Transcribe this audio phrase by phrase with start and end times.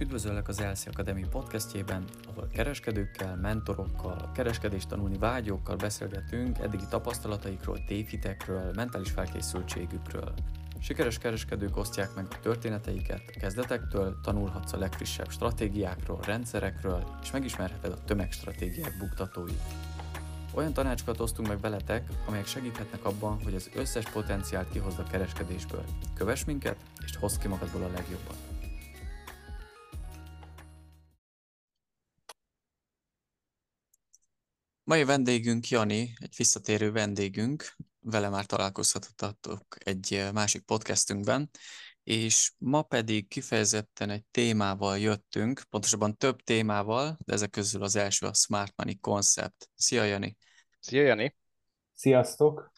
[0.00, 8.72] Üdvözöllek az Elszi Akadémi podcastjében, ahol kereskedőkkel, mentorokkal, kereskedést tanulni vágyókkal beszélgetünk eddigi tapasztalataikról, tévhitekről,
[8.74, 10.34] mentális felkészültségükről.
[10.78, 17.92] Sikeres kereskedők osztják meg a történeteiket, a kezdetektől tanulhatsz a legfrissebb stratégiákról, rendszerekről, és megismerheted
[17.92, 19.62] a tömegstratégiák buktatóit.
[20.54, 25.84] Olyan tanácsokat osztunk meg veletek, amelyek segíthetnek abban, hogy az összes potenciált kihozd a kereskedésből.
[26.14, 28.49] Kövess minket, és hozd ki magadból a legjobbat.
[34.90, 41.50] Mai vendégünk Jani, egy visszatérő vendégünk, vele már találkozhatatok egy másik podcastünkben,
[42.02, 48.26] és ma pedig kifejezetten egy témával jöttünk, pontosabban több témával, de ezek közül az első
[48.26, 49.70] a Smart Money Concept.
[49.74, 50.36] Szia Jani!
[50.80, 51.36] Szia Jani!
[51.94, 52.72] Sziasztok!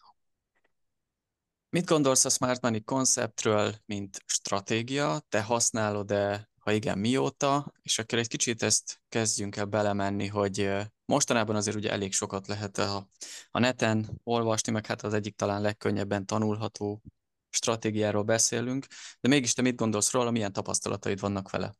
[1.69, 5.21] Mit gondolsz a Smart Money konceptről, mint stratégia?
[5.29, 7.73] Te használod-e, ha igen, mióta?
[7.81, 10.69] És akkor egy kicsit ezt kezdjünk el belemenni, hogy
[11.05, 13.07] mostanában azért ugye elég sokat lehet a,
[13.51, 17.01] a neten olvasni, meg hát az egyik talán legkönnyebben tanulható
[17.49, 18.85] stratégiáról beszélünk,
[19.21, 21.73] de mégis te mit gondolsz róla, milyen tapasztalataid vannak vele?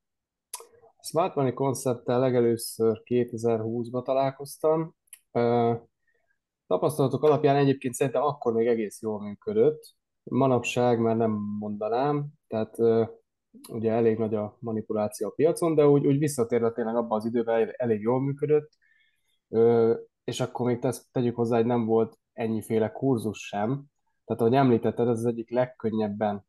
[0.97, 4.95] A Smart Money koncepttel legelőször 2020-ban találkoztam.
[6.67, 9.95] Tapasztalatok alapján egyébként szerintem akkor még egész jól működött.
[10.23, 12.77] Manapság már nem mondanám, tehát
[13.69, 17.73] ugye elég nagy a manipuláció a piacon, de úgy, úgy visszatérve tényleg abban az időben
[17.77, 18.71] elég jól működött,
[20.23, 23.83] és akkor még ezt tegyük hozzá, hogy nem volt ennyiféle kurzus sem,
[24.25, 26.45] tehát ahogy említetted, ez az egyik legkönnyebben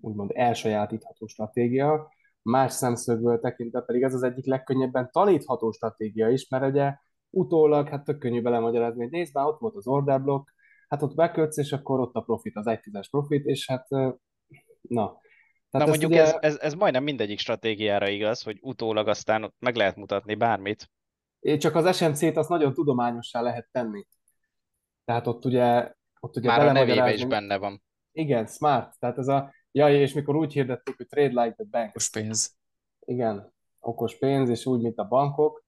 [0.00, 2.08] úgymond elsajátítható stratégia,
[2.42, 6.94] más szemszögből tekintve pedig ez az egyik legkönnyebben tanítható stratégia is, mert ugye
[7.30, 10.54] utólag hát tök könnyű belemagyarázni, hogy nézd már, ott volt az order block,
[10.88, 13.88] hát ott bekötsz, és akkor ott a profit, az egy tízes profit, és hát
[14.80, 15.18] na.
[15.70, 16.22] Tehát na mondjuk ugye...
[16.22, 20.90] ez, ez, ez majdnem mindegyik stratégiára igaz, hogy utólag aztán meg lehet mutatni bármit.
[21.40, 24.06] Csak az SMC-t azt nagyon tudományossá lehet tenni.
[25.04, 25.92] Tehát ott ugye...
[26.20, 27.82] Ott ugye Már a nevébe is benne van.
[28.12, 28.98] Igen, smart.
[28.98, 29.54] Tehát ez a...
[29.72, 31.88] Jaj, és mikor úgy hirdették, hogy trade like the bank.
[31.88, 32.56] Okos pénz.
[33.00, 35.64] Igen, okos pénz, és úgy, mint a bankok.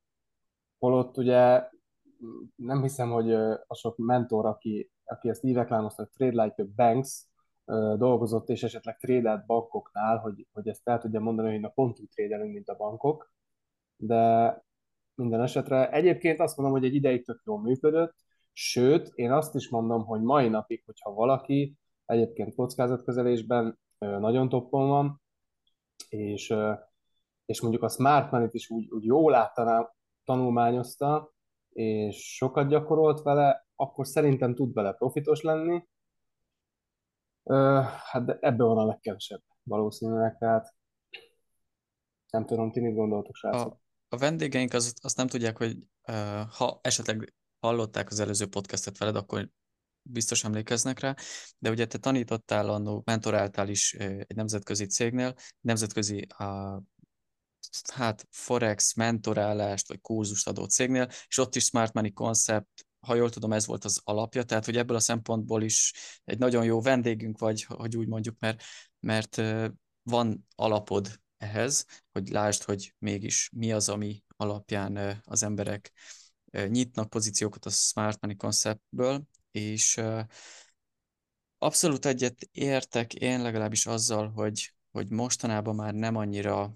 [0.78, 1.69] Holott ugye
[2.56, 3.32] nem hiszem, hogy
[3.66, 7.27] a sok mentor, aki, aki ezt így reklámozta, hogy Trade Like the Banks,
[7.97, 12.09] dolgozott, és esetleg trédelt bankoknál, hogy, hogy ezt el tudja mondani, hogy na pont úgy
[12.09, 13.32] trédelünk, mint a bankok.
[13.97, 14.65] De
[15.15, 18.15] minden esetre egyébként azt mondom, hogy egy ideig tök jól működött,
[18.53, 25.23] sőt, én azt is mondom, hogy mai napig, hogyha valaki egyébként kockázatkezelésben nagyon toppon van,
[26.09, 26.55] és,
[27.45, 29.91] és mondjuk a Smart Money-t is úgy, úgy jól áttanám,
[30.25, 31.33] tanulmányozta,
[31.73, 35.89] és sokat gyakorolt vele, akkor szerintem tud vele profitos lenni.
[38.11, 40.75] Hát de ebben van a legkevesebb valószínűleg, tehát
[42.31, 43.81] nem tudom, ti mit gondoltok, srácok?
[44.12, 45.77] A, a vendégeink az, azt nem tudják, hogy
[46.09, 49.50] uh, ha esetleg hallották az előző podcastet veled, akkor
[50.03, 51.15] biztos emlékeznek rá,
[51.59, 56.83] de ugye te tanítottál annó, mentoráltál is egy nemzetközi cégnél, nemzetközi uh,
[57.93, 63.31] hát Forex mentorálást vagy kurzust adó cégnél, és ott is Smart Money Concept, ha jól
[63.31, 65.94] tudom, ez volt az alapja, tehát hogy ebből a szempontból is
[66.25, 68.62] egy nagyon jó vendégünk vagy, hogy úgy mondjuk, mert,
[69.00, 69.43] mert
[70.03, 75.92] van alapod ehhez, hogy lásd, hogy mégis mi az, ami alapján az emberek
[76.66, 80.00] nyitnak pozíciókat a Smart Money Conceptből, és
[81.58, 86.72] abszolút egyet értek én legalábbis azzal, hogy, hogy mostanában már nem annyira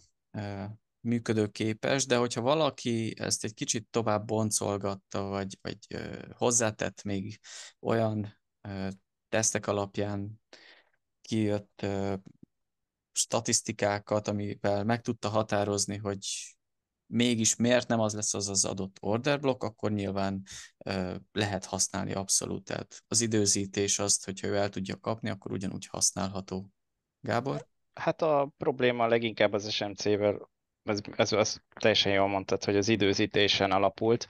[1.01, 5.79] működőképes, de hogyha valaki ezt egy kicsit tovább boncolgatta, vagy, vagy
[6.33, 7.41] hozzátett még
[7.81, 8.39] olyan
[9.29, 10.41] tesztek alapján
[11.21, 11.87] kijött
[13.17, 16.19] statisztikákat, amivel meg tudta határozni, hogy
[17.07, 20.43] mégis miért nem az lesz az az adott orderblock, akkor nyilván
[21.33, 22.65] lehet használni abszolút.
[22.65, 26.71] Tehát az időzítés azt, hogyha ő el tudja kapni, akkor ugyanúgy használható.
[27.21, 27.67] Gábor?
[27.95, 30.51] Hát a probléma leginkább az SMC-vel,
[30.83, 34.29] ez, ez, ez teljesen jól mondtad, hogy az időzítésen alapult,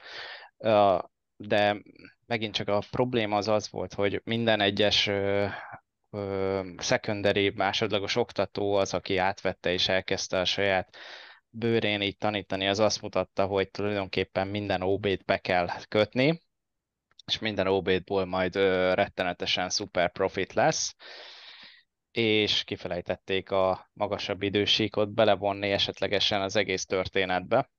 [1.36, 1.82] de
[2.26, 5.10] megint csak a probléma az az volt, hogy minden egyes
[6.78, 10.96] secondary másodlagos oktató az, aki átvette és elkezdte a saját
[11.48, 16.42] bőrén így tanítani, az azt mutatta, hogy tulajdonképpen minden OB-t be kell kötni,
[17.26, 18.54] és minden OB-ból majd
[18.94, 20.94] rettenetesen szuper profit lesz
[22.16, 27.70] és kifelejtették a magasabb idősíkot belevonni esetlegesen az egész történetbe.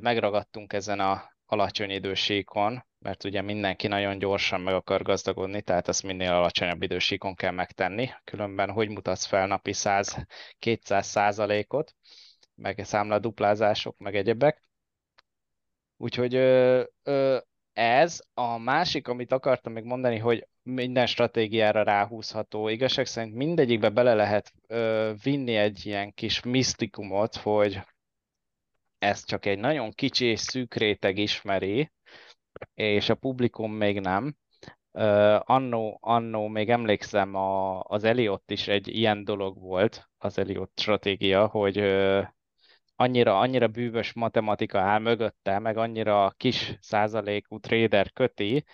[0.00, 6.02] Megragadtunk ezen a alacsony idősíkon, mert ugye mindenki nagyon gyorsan meg akar gazdagodni, tehát ezt
[6.02, 11.94] minél alacsonyabb idősíkon kell megtenni, különben hogy mutatsz fel napi 100-200 százalékot,
[12.54, 14.62] meg számla duplázások, meg egyebek.
[15.96, 16.34] Úgyhogy
[17.72, 22.68] ez a másik, amit akartam még mondani, hogy minden stratégiára ráhúzható.
[22.68, 27.80] Igazság szerint mindegyikbe bele lehet ö, vinni egy ilyen kis misztikumot, hogy
[28.98, 31.90] ezt csak egy nagyon kicsi és szűk réteg ismeri,
[32.74, 34.36] és a publikum még nem.
[35.38, 41.46] Annó, annó még emlékszem, a, az Eliott is egy ilyen dolog volt, az Eliott stratégia,
[41.46, 41.78] hogy
[42.96, 48.64] annyira, annyira bűvös matematika áll mögötte, meg annyira kis százalékú trader köti,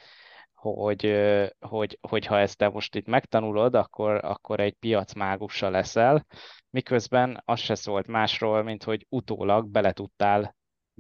[0.55, 1.19] hogy,
[1.59, 6.27] hogy, hogy ha ezt te most itt megtanulod, akkor, akkor egy piac mágusa leszel,
[6.71, 10.57] miközben az se szólt másról, mint hogy utólag bele tudtál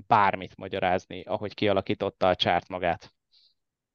[0.07, 3.15] bármit magyarázni, ahogy kialakította a csárt magát.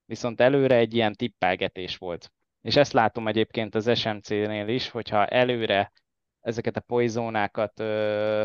[0.04, 2.32] Viszont előre egy ilyen tippelgetés volt.
[2.60, 5.92] És ezt látom egyébként az SMC-nél is, hogyha előre
[6.40, 8.44] ezeket a poizónákat ö,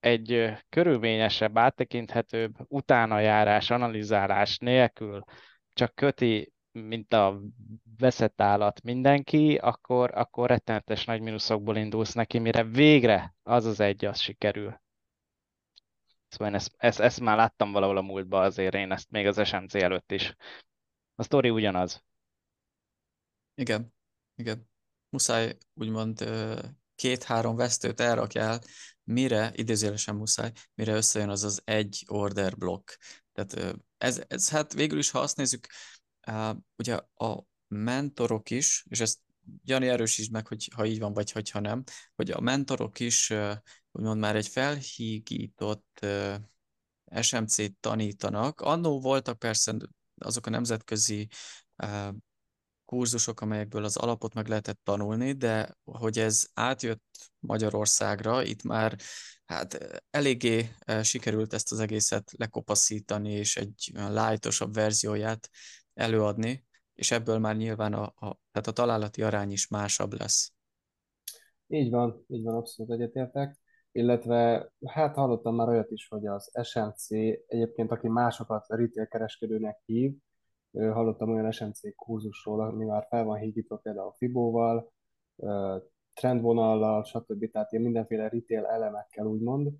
[0.00, 5.24] egy körülményesebb, áttekinthetőbb utánajárás, analizálás nélkül
[5.72, 7.40] csak köti, mint a
[7.98, 14.04] veszett állat mindenki, akkor, akkor rettenetes nagy mínuszokból indulsz neki, mire végre az az egy,
[14.04, 14.82] az sikerül.
[16.34, 19.46] Szóval én ezt, ezt, ezt már láttam valahol a múltban azért én ezt még az
[19.46, 20.34] SMC előtt is.
[21.14, 22.04] A sztori ugyanaz.
[23.54, 23.94] Igen,
[24.34, 24.68] igen.
[25.08, 26.24] Muszáj úgymond
[26.94, 28.60] két-három vesztőt elrakjál,
[29.04, 32.90] mire, idézőjelesen muszáj, mire összejön az az egy order blokk.
[33.32, 35.66] Tehát ez, ez hát végül is, ha azt nézzük,
[36.76, 39.18] ugye a mentorok is, és ezt
[39.64, 41.82] Jani erősítsd meg, hogy ha így van, vagy hogyha nem,
[42.14, 43.32] hogy a mentorok is
[43.92, 46.06] úgymond már egy felhígított
[47.20, 48.60] SMC-t tanítanak.
[48.60, 49.76] Annó voltak persze
[50.18, 51.28] azok a nemzetközi
[52.84, 57.02] kurzusok, amelyekből az alapot meg lehetett tanulni, de hogy ez átjött
[57.38, 58.98] Magyarországra, itt már
[59.44, 65.48] hát eléggé sikerült ezt az egészet lekopaszítani, és egy lightosabb verzióját
[65.94, 66.64] előadni,
[66.94, 70.52] és ebből már nyilván a, a, tehát a találati arány is másabb lesz.
[71.66, 73.58] Így van, így van, abszolút egyetértek.
[73.92, 77.10] Illetve hát hallottam már olyat is, hogy az SMC
[77.46, 80.14] egyébként, aki másokat retail kereskedőnek hív,
[80.72, 84.92] hallottam olyan SMC kurzusról, ami már fel van hígítva például Fibóval,
[86.14, 87.50] trendvonallal, stb.
[87.50, 89.70] Tehát ilyen mindenféle retail elemekkel úgymond.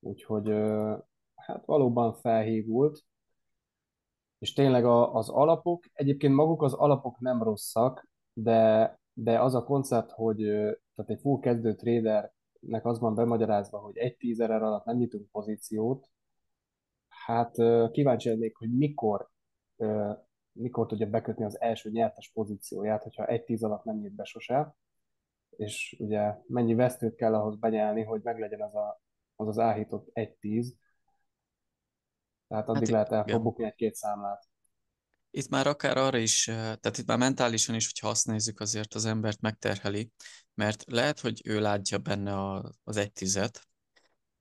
[0.00, 0.48] Úgyhogy
[1.34, 3.04] hát valóban felhívult.
[4.40, 10.10] És tényleg az alapok, egyébként maguk az alapok nem rosszak, de, de az a koncept,
[10.10, 10.36] hogy
[10.94, 16.08] tehát egy full kezdő tradernek az van bemagyarázva, hogy egy tízerer alatt nem nyitunk pozíciót,
[17.08, 17.54] hát
[17.92, 19.30] kíváncsi lennék, hogy mikor
[20.52, 24.74] mikor tudja bekötni az első nyertes pozícióját, hogyha egy tíz alatt nem nyit be sose,
[25.50, 29.00] és ugye mennyi vesztőt kell ahhoz benyelni, hogy meglegyen az a,
[29.36, 30.78] az, az áhított egy tíz,
[32.50, 34.48] tehát addig hát lehet el fog bukni egy-két számlát.
[35.30, 39.04] Itt már akár arra is, tehát itt már mentálisan is, hogyha azt nézzük, azért az
[39.04, 40.10] embert megterheli,
[40.54, 43.68] mert lehet, hogy ő látja benne az egy tizet,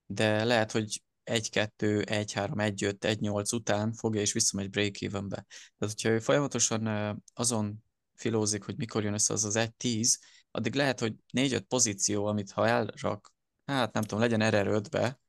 [0.05, 5.45] de lehet, hogy 1-2, 1-3, 1-5, 1-8 után fogja és visszamegy break-evenbe.
[5.77, 6.87] Tehát, hogyha ő folyamatosan
[7.33, 7.83] azon
[8.15, 10.19] filózik, hogy mikor jön össze az az 1-10,
[10.51, 13.33] addig lehet, hogy 4-5 pozíció, amit ha elrak,
[13.65, 15.19] hát nem tudom, legyen erre 5-be,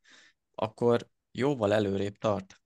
[0.55, 2.60] akkor jóval előrébb tart.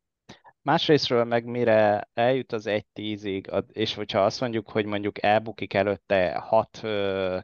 [0.64, 6.80] Másrésztről meg mire eljut az 1-10-ig, és hogyha azt mondjuk, hogy mondjuk elbukik előtte 6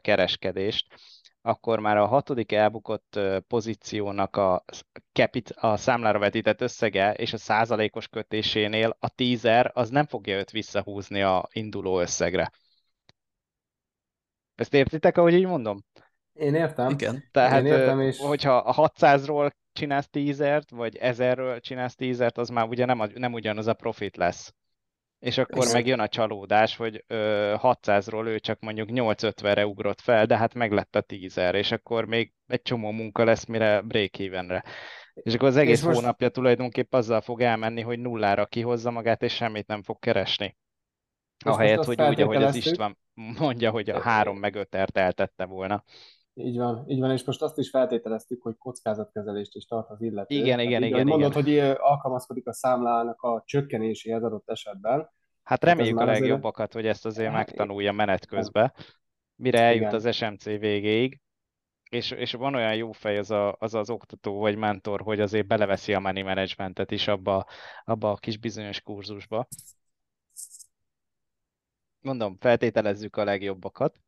[0.01, 0.87] kereskedést,
[1.41, 4.63] akkor már a hatodik elbukott pozíciónak a,
[5.13, 10.51] capit, a számlára vetített összege és a százalékos kötésénél a tízer az nem fogja őt
[10.51, 12.51] visszahúzni a induló összegre.
[14.55, 15.83] Ezt értitek, ahogy így mondom?
[16.41, 16.89] Én értem.
[16.89, 17.23] Igen.
[17.31, 18.17] Tehát, Én értem, és...
[18.17, 23.67] hogyha a 600-ról csinálsz tízert, vagy 1000-ről csinálsz tízert, az már ugye nem, nem ugyanaz
[23.67, 24.53] a profit lesz.
[25.19, 25.71] És akkor Igen.
[25.71, 30.53] meg jön a csalódás, hogy ö, 600-ról ő csak mondjuk 850-re ugrott fel, de hát
[30.53, 34.63] meg lett a 10 és akkor még egy csomó munka lesz, mire break evenre.
[35.13, 35.97] És akkor az egész most...
[35.97, 40.57] hónapja tulajdonképpen azzal fog elmenni, hogy nullára kihozza magát, és semmit nem fog keresni.
[41.45, 42.97] Ahelyett, hogy úgy, ahogy az István
[43.39, 45.83] mondja, hogy a három meg ötert eltette volna.
[46.33, 50.35] Így van, így van, és most azt is feltételeztük, hogy kockázatkezelést is tart az illető.
[50.35, 50.83] Igen, igen, hát, igen.
[50.83, 55.09] igen mondod, hogy alkalmazkodik a számlának a csökkenéséhez adott esetben.
[55.43, 56.73] Hát reméljük a legjobbakat, azért...
[56.73, 58.73] hogy ezt azért hát, megtanulja menet közben,
[59.35, 59.93] mire eljut igen.
[59.93, 61.21] az SMC végéig.
[61.89, 65.47] És, és van olyan jó fej az, a, az az oktató vagy mentor, hogy azért
[65.47, 67.45] beleveszi a money managementet is abba,
[67.83, 69.47] abba a kis bizonyos kurzusba.
[71.99, 73.99] mondom, feltételezzük a legjobbakat.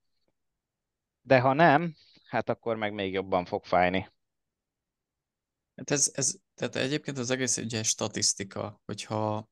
[1.22, 1.94] De ha nem,
[2.34, 4.12] hát akkor meg még jobban fog fájni.
[5.76, 9.50] Hát ez, ez, tehát egyébként az egész ugye statisztika, hogyha,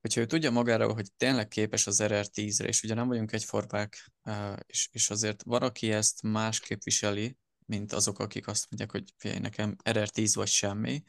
[0.00, 4.12] hogyha ő tudja magára, hogy tényleg képes az RR10-re, és ugye nem vagyunk egyformák,
[4.66, 7.36] és, és azért van, aki ezt másképp viseli,
[7.66, 11.02] mint azok, akik azt mondják, hogy figyelj, nekem RR10 vagy semmi.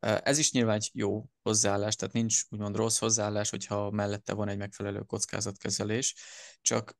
[0.00, 4.58] Ez is nyilván egy jó hozzáállás, tehát nincs úgymond rossz hozzáállás, hogyha mellette van egy
[4.58, 6.14] megfelelő kockázatkezelés,
[6.60, 6.98] csak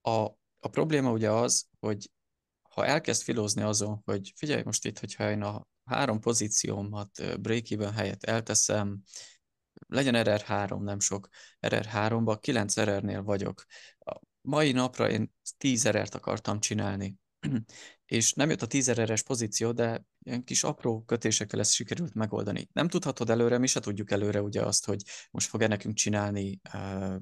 [0.00, 0.20] a,
[0.58, 2.10] a probléma ugye az, hogy
[2.78, 8.24] ha elkezd filózni azon, hogy figyelj most itt, hogyha én a három pozíciómat break-even helyett
[8.24, 9.02] elteszem,
[9.86, 11.28] legyen RR3, nem sok,
[11.66, 13.64] RR3-ba 9 RR-nél vagyok.
[13.98, 17.16] A mai napra én 10 RR-t akartam csinálni,
[18.06, 22.68] és nem jött a 10 RR-es pozíció, de ilyen kis apró kötésekkel ezt sikerült megoldani.
[22.72, 27.16] Nem tudhatod előre, mi se tudjuk előre ugye azt, hogy most fog-e nekünk csinálni uh,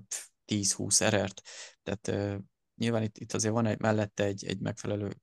[0.46, 1.42] 10-20 RR-t.
[1.82, 2.42] Tehát uh,
[2.76, 5.16] nyilván itt, itt azért van egy, mellette egy, egy megfelelő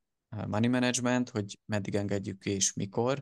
[0.47, 3.21] money management, hogy meddig engedjük ki és mikor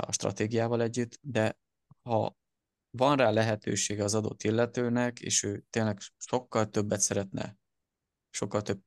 [0.00, 1.58] a stratégiával együtt, de
[2.02, 2.36] ha
[2.90, 7.56] van rá lehetősége az adott illetőnek, és ő tényleg sokkal többet szeretne,
[8.30, 8.80] sokkal több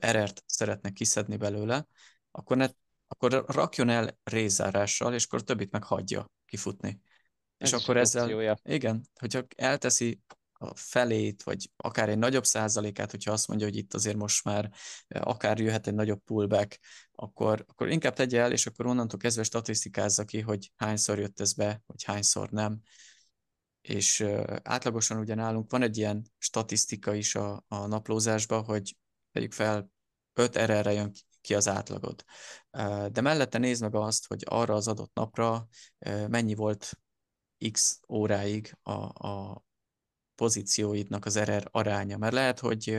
[0.00, 1.86] erert szeretne kiszedni belőle,
[2.30, 2.66] akkor, ne,
[3.06, 7.00] akkor rakjon el rézárással, és akkor többit meg hagyja kifutni.
[7.56, 8.56] Ez és akkor ezzel, opciója.
[8.62, 10.20] igen, hogyha elteszi
[10.62, 14.70] a felét, vagy akár egy nagyobb százalékát, hogyha azt mondja, hogy itt azért most már
[15.08, 16.78] akár jöhet egy nagyobb pullback,
[17.12, 21.52] akkor, akkor inkább tegye el, és akkor onnantól kezdve statisztikázza ki, hogy hányszor jött ez
[21.52, 22.80] be, vagy hányszor nem.
[23.80, 24.26] És
[24.62, 28.96] átlagosan ugye nálunk van egy ilyen statisztika is a, a naplózásban, hogy
[29.32, 29.90] tegyük fel
[30.32, 32.24] 5 RR-re jön ki az átlagod.
[33.10, 35.68] De mellette nézd meg azt, hogy arra az adott napra
[36.28, 36.98] mennyi volt
[37.70, 39.64] x óráig a, a,
[40.40, 42.98] pozícióidnak az RR aránya, mert lehet, hogy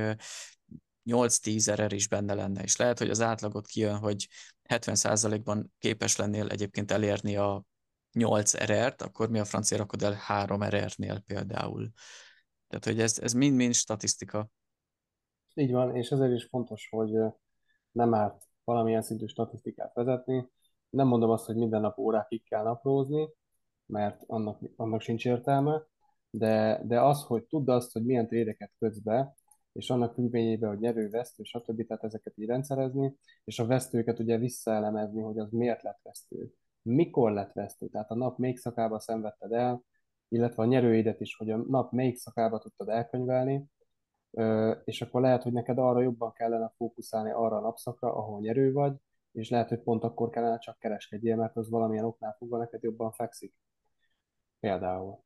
[1.06, 4.28] 8-10 RR is benne lenne, és lehet, hogy az átlagot kijön, hogy
[4.70, 7.64] 70%-ban képes lennél egyébként elérni a
[8.12, 11.92] 8 RR-t, akkor mi a francia rakod el 3 RR-nél például.
[12.68, 14.50] Tehát, hogy ez, ez mind-mind statisztika.
[15.54, 17.12] Így van, és ezért is fontos, hogy
[17.92, 20.50] nem árt valamilyen szintű statisztikát vezetni.
[20.90, 23.30] Nem mondom azt, hogy minden nap órákig kell naplózni,
[23.86, 25.90] mert annak, annak sincs értelme,
[26.32, 29.36] de, de az, hogy tudd azt, hogy milyen trédeket kötsz be,
[29.72, 31.88] és annak függvényében, hogy nyerő, vesztő, stb.
[31.88, 37.32] Tehát ezeket így rendszerezni, és a vesztőket ugye visszaelemezni, hogy az miért lett vesztő, mikor
[37.32, 39.84] lett vesztő, tehát a nap melyik szakába szenvedted el,
[40.28, 43.66] illetve a nyerőidet is, hogy a nap melyik szakába tudtad elkönyvelni,
[44.84, 48.94] és akkor lehet, hogy neked arra jobban kellene fókuszálni arra a napszakra, ahol nyerő vagy,
[49.32, 53.12] és lehet, hogy pont akkor kellene csak kereskedjél, mert az valamilyen oknál fogva neked jobban
[53.12, 53.54] fekszik.
[54.60, 55.24] Például.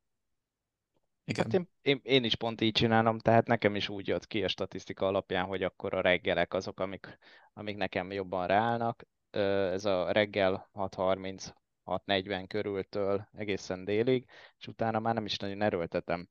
[1.28, 1.44] Igen.
[1.44, 4.48] Hát én, én, én is pont így csinálom, tehát nekem is úgy jött ki a
[4.48, 7.18] statisztika alapján, hogy akkor a reggelek azok, amik,
[7.54, 9.06] amik nekem jobban ráállnak.
[9.30, 11.54] Ez a reggel 6.30,
[11.86, 16.30] 6.40 körültől egészen délig, és utána már nem is nagyon erőltetem.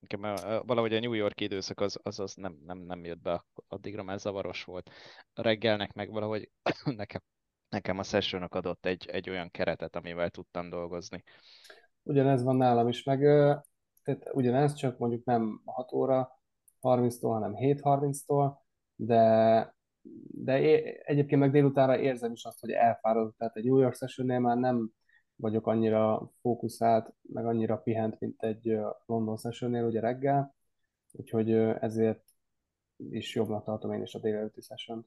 [0.00, 0.20] Nekem
[0.66, 4.18] valahogy a New York időszak az, az, az nem, nem, nem jött be, addigra már
[4.18, 4.90] zavaros volt.
[5.32, 6.50] A reggelnek meg valahogy
[6.84, 7.22] nekem,
[7.68, 11.24] nekem a session adott egy, egy olyan keretet, amivel tudtam dolgozni.
[12.08, 13.18] Ugyanez van nálam is, meg
[14.02, 16.40] tehát ugyanez, csak mondjuk nem 6 óra
[16.80, 18.56] 30-tól, hanem 7.30-tól,
[18.94, 19.74] de,
[20.28, 20.52] de
[21.02, 24.90] egyébként meg délutánra érzem is azt, hogy elfáradok, tehát egy New York session már nem
[25.36, 30.54] vagyok annyira fókuszált, meg annyira pihent, mint egy London session ugye reggel,
[31.12, 32.24] úgyhogy ezért
[32.96, 35.06] is jobbnak tartom én is a délelőtti session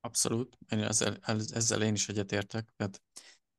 [0.00, 1.16] Abszolút, én ezzel,
[1.54, 3.02] ezzel én is egyetértek, mert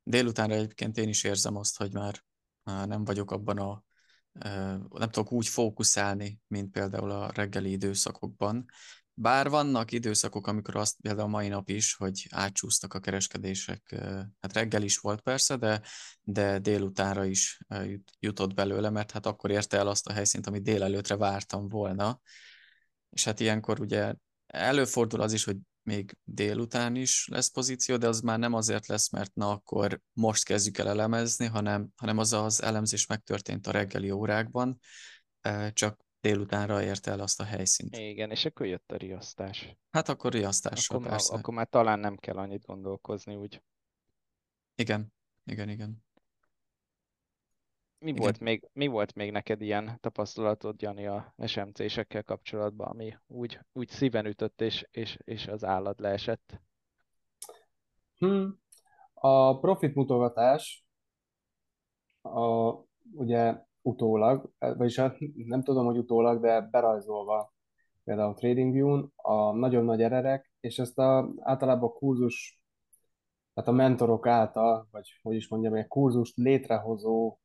[0.08, 2.24] Délutánra egyébként én is érzem azt, hogy már
[2.62, 3.84] nem vagyok abban a,
[4.88, 8.64] nem tudok úgy fókuszálni, mint például a reggeli időszakokban.
[9.14, 13.94] Bár vannak időszakok, amikor azt például mai nap is, hogy átcsúsztak a kereskedések,
[14.40, 15.82] hát reggel is volt persze, de,
[16.22, 17.60] de délutánra is
[18.18, 22.20] jutott belőle, mert hát akkor érte el azt a helyszínt, amit délelőtre vártam volna.
[23.10, 24.14] És hát ilyenkor ugye
[24.46, 25.56] előfordul az is, hogy
[25.86, 30.44] még délután is lesz pozíció, de az már nem azért lesz, mert na akkor most
[30.44, 34.78] kezdjük el elemezni, hanem, hanem az az elemzés megtörtént a reggeli órákban,
[35.72, 37.96] csak délutánra ért el azt a helyszínt.
[37.96, 39.76] Igen, és akkor jött a riasztás.
[39.90, 41.20] Hát akkor riasztással akkor.
[41.28, 43.62] Akkor már talán nem kell annyit gondolkozni, úgy.
[44.74, 45.12] Igen,
[45.44, 46.05] igen, igen.
[47.98, 53.58] Mi, volt még, mi volt még neked ilyen tapasztalatod, Jani, a SMC-sekkel kapcsolatban, ami úgy,
[53.72, 56.60] úgy szíven ütött, és, és, és az állat leesett?
[58.18, 58.60] Hmm.
[59.14, 60.86] A profit mutogatás,
[62.22, 62.72] a,
[63.12, 67.54] ugye utólag, vagyis hát nem tudom, hogy utólag, de berajzolva
[68.04, 72.60] például TradingView-n a nagyon nagy ererek, és ezt a, általában a kurzus,
[73.54, 77.38] tehát a mentorok által, vagy hogy is mondjam, egy kurzust létrehozó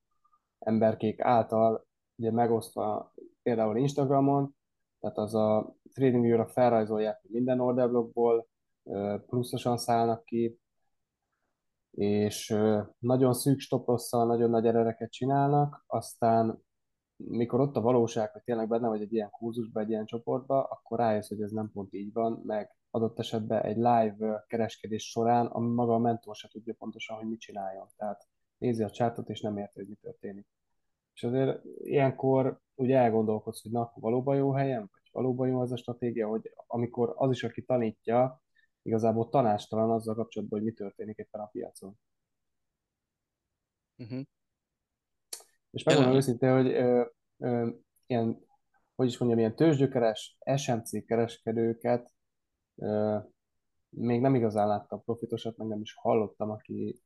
[0.61, 3.13] emberkék által ugye megosztva
[3.43, 4.55] például Instagramon,
[4.99, 8.47] tehát az a TradingView-ra felrajzolják, hogy minden orderblockból
[9.25, 10.59] pluszosan szállnak ki,
[11.91, 12.57] és
[12.99, 16.63] nagyon szűk stoprosszal nagyon nagy erereket csinálnak, aztán
[17.15, 20.99] mikor ott a valóság, hogy tényleg benne vagy egy ilyen kurzusba, egy ilyen csoportba, akkor
[20.99, 25.73] rájössz, hogy ez nem pont így van, meg adott esetben egy live kereskedés során, ami
[25.73, 27.87] maga a mentor se tudja pontosan, hogy mit csináljon.
[27.95, 28.27] Tehát
[28.61, 30.47] nézi a csátot, és nem érti, hogy mi történik.
[31.13, 35.77] És azért ilyenkor ugye elgondolkodsz, hogy na, valóban jó helyen, vagy valóban jó az a
[35.77, 38.41] stratégia, hogy amikor az is, aki tanítja,
[38.81, 41.97] igazából tanástalan azzal kapcsolatban, hogy mi történik éppen a piacon.
[43.97, 44.21] Uh-huh.
[45.71, 47.05] És megmondom őszintén, hogy ö,
[47.37, 47.69] ö,
[48.05, 48.45] ilyen,
[48.95, 52.13] hogy is mondjam, ilyen tőzsgyökeres SMC kereskedőket
[52.75, 53.17] ö,
[53.89, 57.01] még nem igazán láttam profitosat, meg nem is hallottam, aki,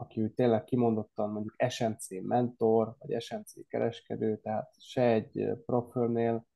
[0.00, 6.46] aki úgy tényleg kimondottan mondjuk SMC mentor, vagy SMC kereskedő, tehát se egy profilnél,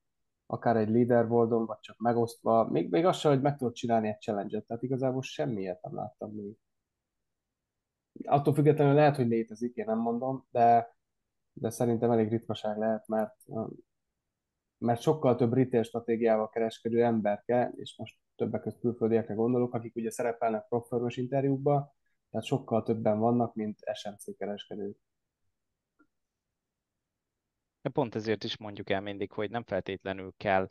[0.46, 4.20] akár egy leaderboardon, vagy csak megosztva, még, még az sem, hogy meg tudod csinálni egy
[4.20, 6.56] challenge-et, tehát igazából semmiért nem láttam még.
[8.24, 10.96] Attól függetlenül lehet, hogy létezik, én nem mondom, de,
[11.52, 13.36] de szerintem elég ritkaság lehet, mert,
[14.78, 19.96] mert sokkal több retail stratégiával kereskedő ember kell, és most többek között külföldiekre gondolok, akik
[19.96, 21.94] ugye szerepelnek profilmos interjúkba,
[22.34, 24.96] tehát sokkal többen vannak, mint SMC kereskedők.
[27.92, 30.68] Pont ezért is mondjuk el mindig, hogy nem feltétlenül kell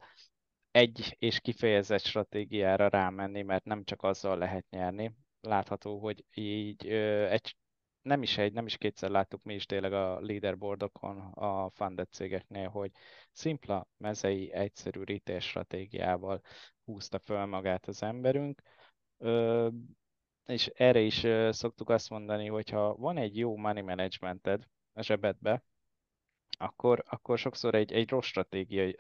[0.72, 5.16] egy és kifejezett stratégiára rámenni, mert nem csak azzal lehet nyerni.
[5.42, 7.56] Látható, hogy így ö, egy,
[8.02, 12.70] nem is egy, nem is kétszer láttuk mi is tényleg a leaderboardokon, a funded cégeknél,
[12.70, 12.92] hogy
[13.32, 16.42] szimpla, mezei, egyszerű retail stratégiával
[16.86, 18.62] húzta föl magát az emberünk.
[19.18, 19.70] Ö,
[20.46, 25.64] és erre is szoktuk azt mondani, hogy ha van egy jó money managemented a zsebedbe,
[26.58, 28.92] akkor, akkor sokszor egy, egy rossz stratégia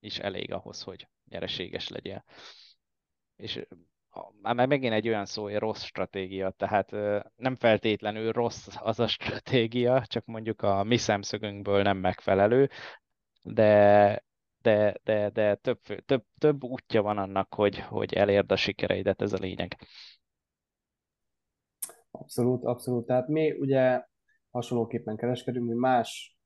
[0.00, 2.24] is elég ahhoz, hogy nyereséges legyen.
[3.36, 3.66] És
[4.40, 6.90] már megint egy olyan szó, hogy rossz stratégia, tehát
[7.36, 12.70] nem feltétlenül rossz az a stratégia, csak mondjuk a mi szemszögünkből nem megfelelő,
[13.42, 14.24] de,
[14.62, 19.32] de, de, de több, több, több útja van annak, hogy, hogy elérd a sikereidet, ez
[19.32, 19.76] a lényeg.
[22.12, 23.06] Abszolút, abszolút.
[23.06, 24.04] Tehát mi ugye
[24.50, 26.38] hasonlóképpen kereskedünk, mi más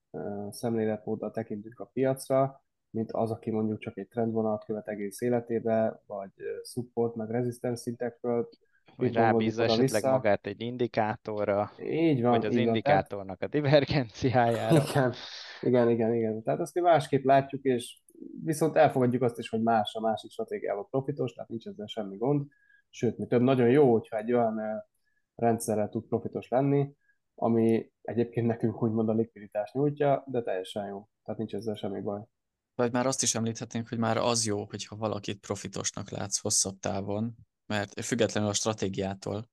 [0.51, 6.31] szemléletmóddal tekintünk a piacra, mint az, aki mondjuk csak egy trendvonalat követ egész életébe, vagy
[6.65, 8.49] support, meg resistance szintekről.
[8.97, 10.11] Hogy rábízza esetleg vissza.
[10.11, 13.49] magát egy indikátorra, így van, vagy az így indikátornak van.
[13.49, 14.83] a divergenciájára.
[14.87, 15.13] Igen,
[15.61, 16.43] igen, igen, igen.
[16.43, 18.01] Tehát azt mi másképp látjuk, és
[18.45, 22.47] viszont elfogadjuk azt is, hogy más a másik stratégiával profitos, tehát nincs ezzel semmi gond.
[22.91, 24.61] Sőt, mi több nagyon jó, hogyha egy olyan
[25.37, 26.93] rendszerrel tud profitos lenni,
[27.35, 31.09] ami egyébként nekünk úgymond a likviditást nyújtja, de teljesen jó.
[31.25, 32.23] Tehát nincs ezzel semmi baj.
[32.75, 37.35] Vagy már azt is említhetnénk, hogy már az jó, hogyha valakit profitosnak látsz hosszabb távon,
[37.67, 39.49] mert függetlenül a stratégiától,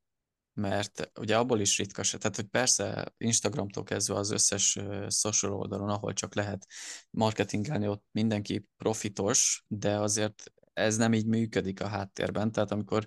[0.53, 6.13] mert ugye abból is ritka tehát hogy persze Instagramtól kezdve az összes social oldalon, ahol
[6.13, 6.65] csak lehet
[7.09, 10.43] marketingelni, ott mindenki profitos, de azért
[10.73, 13.05] ez nem így működik a háttérben, tehát amikor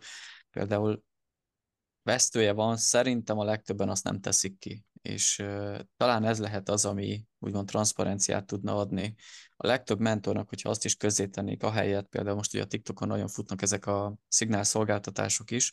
[0.51, 1.03] például
[2.07, 4.85] vesztője van, szerintem a legtöbben azt nem teszik ki.
[5.03, 5.45] És
[5.97, 9.14] talán ez lehet az, ami úgymond transzparenciát tudna adni.
[9.57, 13.62] A legtöbb mentornak, hogyha azt is közzétennék, helyet, például most ugye a TikTokon nagyon futnak
[13.62, 15.73] ezek a szignál szolgáltatások is,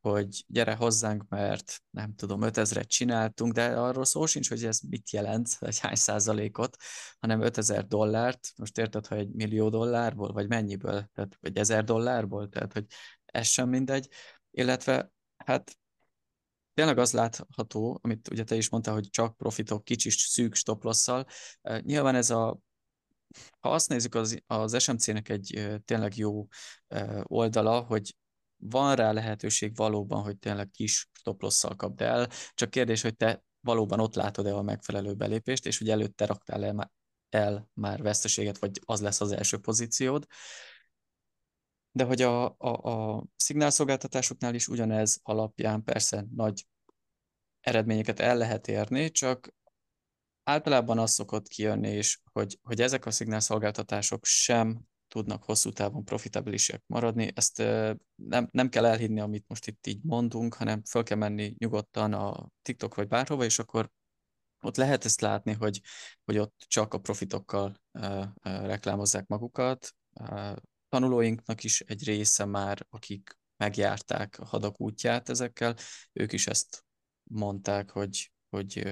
[0.00, 5.10] hogy gyere hozzánk, mert nem tudom, 5000-et csináltunk, de arról szó sincs, hogy ez mit
[5.10, 6.76] jelent, vagy hány százalékot,
[7.20, 12.48] hanem 5000 dollárt, most érted, ha egy millió dollárból, vagy mennyiből, tehát, vagy ezer dollárból,
[12.48, 12.86] tehát, hogy
[13.24, 14.08] ez sem mindegy,
[14.50, 15.12] illetve
[15.48, 15.78] hát
[16.74, 21.26] tényleg az látható, amit ugye te is mondtál, hogy csak profitok kicsi szűk stoplosszal.
[21.80, 22.58] Nyilván ez a
[23.60, 26.46] ha azt nézzük, az, az SMC-nek egy tényleg jó
[27.22, 28.16] oldala, hogy
[28.56, 34.00] van rá lehetőség valóban, hogy tényleg kis stoplosszal kapd el, csak kérdés, hogy te valóban
[34.00, 36.92] ott látod-e a megfelelő belépést, és hogy előtte raktál el,
[37.28, 40.26] el már veszteséget, vagy az lesz az első pozíciód
[41.98, 46.66] de hogy a, a, a szignálszolgáltatásoknál is ugyanez alapján persze nagy
[47.60, 49.54] eredményeket el lehet érni, csak
[50.42, 56.82] általában az szokott kijönni is, hogy, hogy ezek a szignálszolgáltatások sem tudnak hosszú távon profitabilisek
[56.86, 57.32] maradni.
[57.34, 57.58] Ezt
[58.14, 62.48] nem, nem kell elhinni, amit most itt így mondunk, hanem föl kell menni nyugodtan a
[62.62, 63.90] TikTok vagy bárhova, és akkor
[64.60, 65.80] ott lehet ezt látni, hogy,
[66.24, 69.94] hogy ott csak a profitokkal uh, uh, reklámozzák magukat.
[70.20, 70.56] Uh,
[70.88, 75.76] tanulóinknak is egy része már, akik megjárták a hadak útját ezekkel,
[76.12, 76.84] ők is ezt
[77.22, 78.82] mondták, hogy, hogy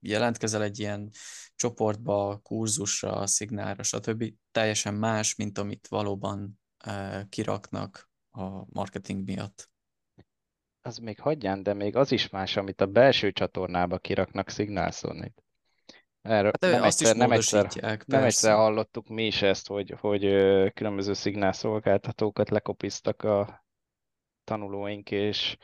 [0.00, 1.10] jelentkezel egy ilyen
[1.54, 4.34] csoportba, kurzusra, szignálra, stb.
[4.50, 6.60] teljesen más, mint amit valóban
[7.28, 9.70] kiraknak a marketing miatt.
[10.82, 15.42] Az még hagyján, de még az is más, amit a belső csatornába kiraknak szignálszónit.
[16.22, 17.68] Erről hát, nem, egyszer, nem, egyszer,
[18.06, 20.20] nem egyszer hallottuk mi is ezt, hogy, hogy
[20.74, 23.64] különböző szignálszolgáltatókat lekopiztak a
[24.44, 25.56] tanulóink, és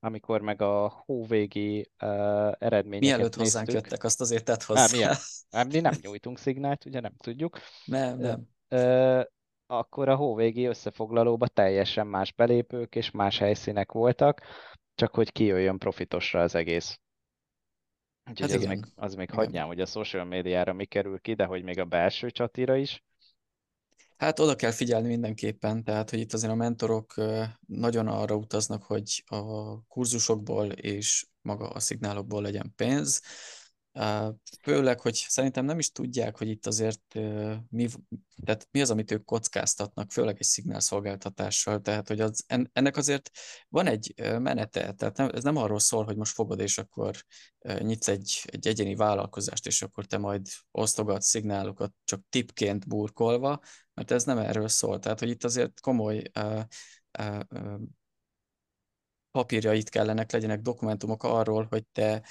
[0.00, 4.86] amikor meg a hóvégi uh, eredményeket Mielőtt hozzánk néztük, jöttek, azt azért tett hozzá.
[4.86, 5.14] Nem, ilyen,
[5.50, 7.58] nem, mi nem nyújtunk szignált, ugye nem tudjuk.
[7.84, 8.48] Nem, nem.
[8.68, 9.22] Uh,
[9.66, 14.40] akkor a hóvégi összefoglalóba teljesen más belépők és más helyszínek voltak,
[14.94, 17.00] csak hogy kijöjjön profitosra az egész.
[18.30, 21.44] Úgyhogy hát az, még, az még hagyjám, hogy a social médiára mi kerül ki, de
[21.44, 23.04] hogy még a belső csatira is.
[24.16, 27.14] Hát oda kell figyelni mindenképpen, tehát hogy itt azért a mentorok
[27.66, 33.22] nagyon arra utaznak, hogy a kurzusokból és maga a szignálokból legyen pénz,
[34.62, 37.14] Főleg, hogy szerintem nem is tudják, hogy itt azért
[37.68, 37.88] mi,
[38.44, 43.30] tehát mi az, amit ők kockáztatnak, főleg egy szignálszolgáltatással, tehát hogy az, ennek azért
[43.68, 47.24] van egy menete, tehát nem, ez nem arról szól, hogy most fogod, és akkor
[47.78, 53.60] nyitsz egy, egy egyéni vállalkozást, és akkor te majd osztogatsz szignálokat csak tipként burkolva,
[53.94, 54.98] mert ez nem erről szól.
[54.98, 56.62] Tehát, hogy itt azért komoly uh,
[57.18, 57.80] uh, uh,
[59.30, 62.22] papírjait kellenek, legyenek dokumentumok arról, hogy te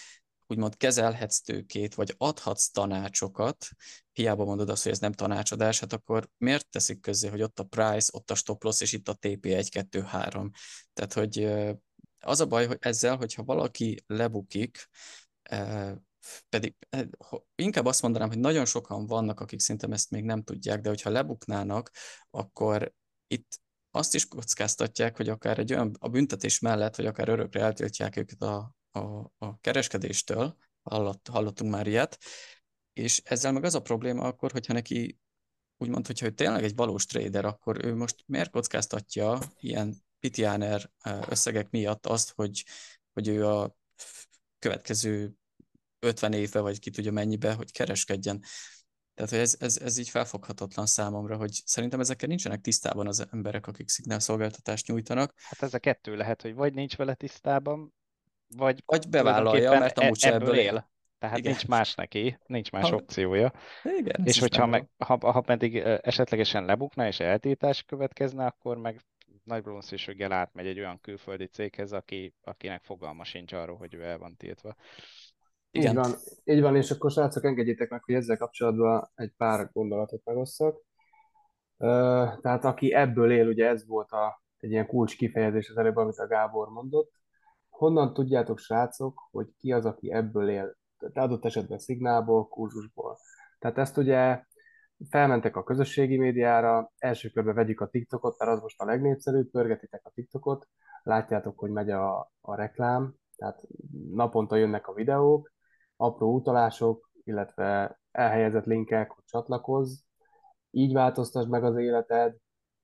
[0.49, 3.67] úgymond kezelhetsz tőkét, vagy adhatsz tanácsokat,
[4.11, 7.63] hiába mondod azt, hogy ez nem tanácsadás, hát akkor miért teszik közzé, hogy ott a
[7.63, 10.51] price, ott a stop loss, és itt a TP 1, 2, 3.
[10.93, 11.49] Tehát, hogy
[12.19, 14.89] az a baj, hogy ezzel, hogyha valaki lebukik,
[16.49, 16.75] pedig
[17.55, 21.09] inkább azt mondanám, hogy nagyon sokan vannak, akik szerintem ezt még nem tudják, de hogyha
[21.09, 21.91] lebuknának,
[22.29, 22.93] akkor
[23.27, 23.59] itt
[23.91, 28.41] azt is kockáztatják, hogy akár egy olyan a büntetés mellett, hogy akár örökre eltiltják őket
[28.41, 28.99] a, a,
[29.37, 32.17] a kereskedéstől, hallott, hallottunk már ilyet,
[32.93, 35.19] és ezzel meg az a probléma akkor, hogyha neki
[35.77, 40.91] úgymond, hogyha ő tényleg egy valós trader, akkor ő most miért kockáztatja ilyen pitiáner
[41.29, 42.65] összegek miatt azt, hogy,
[43.13, 43.75] hogy ő a
[44.59, 45.33] következő
[45.99, 48.43] 50 évbe, vagy ki tudja mennyibe, hogy kereskedjen.
[49.13, 53.67] Tehát, hogy ez, ez, ez így felfoghatatlan számomra, hogy szerintem ezekkel nincsenek tisztában az emberek,
[53.67, 55.33] akik szignálszolgáltatást nyújtanak.
[55.35, 57.93] Hát ez a kettő lehet, hogy vagy nincs vele tisztában,
[58.57, 60.73] vagy, vagy bevállalja, mert amúgy e- ebből él.
[60.73, 60.89] él.
[61.19, 61.51] Tehát Igen.
[61.51, 63.51] nincs más neki, nincs más ha, opciója.
[63.83, 68.99] Igen, és hogyha meg, ha, ha pedig esetlegesen lebukna és eltiltás következne, akkor meg
[69.43, 74.17] nagy valószínűséggel átmegy egy olyan külföldi céghez, aki, akinek fogalma sincs arról, hogy ő el
[74.17, 74.75] van tiltva.
[75.71, 75.89] Igen.
[75.89, 80.25] Így van, így van, és akkor srácok, engedjétek meg, hogy ezzel kapcsolatban egy pár gondolatot
[80.25, 80.81] megosszak.
[82.41, 86.17] Tehát aki ebből él, ugye ez volt a, egy ilyen kulcs kifejezés az előbb, amit
[86.17, 87.18] a Gábor mondott,
[87.79, 90.75] honnan tudjátok, srácok, hogy ki az, aki ebből él?
[90.97, 93.17] Tehát adott esetben szignálból, kurzusból.
[93.59, 94.43] Tehát ezt ugye
[95.09, 100.01] felmentek a közösségi médiára, első körben vegyük a TikTokot, mert az most a legnépszerűbb, pörgetitek
[100.03, 100.67] a TikTokot,
[101.03, 103.61] látjátok, hogy megy a, a reklám, tehát
[104.11, 105.51] naponta jönnek a videók,
[105.95, 109.99] apró utalások, illetve elhelyezett linkek, hogy csatlakozz,
[110.71, 112.35] így változtasd meg az életed,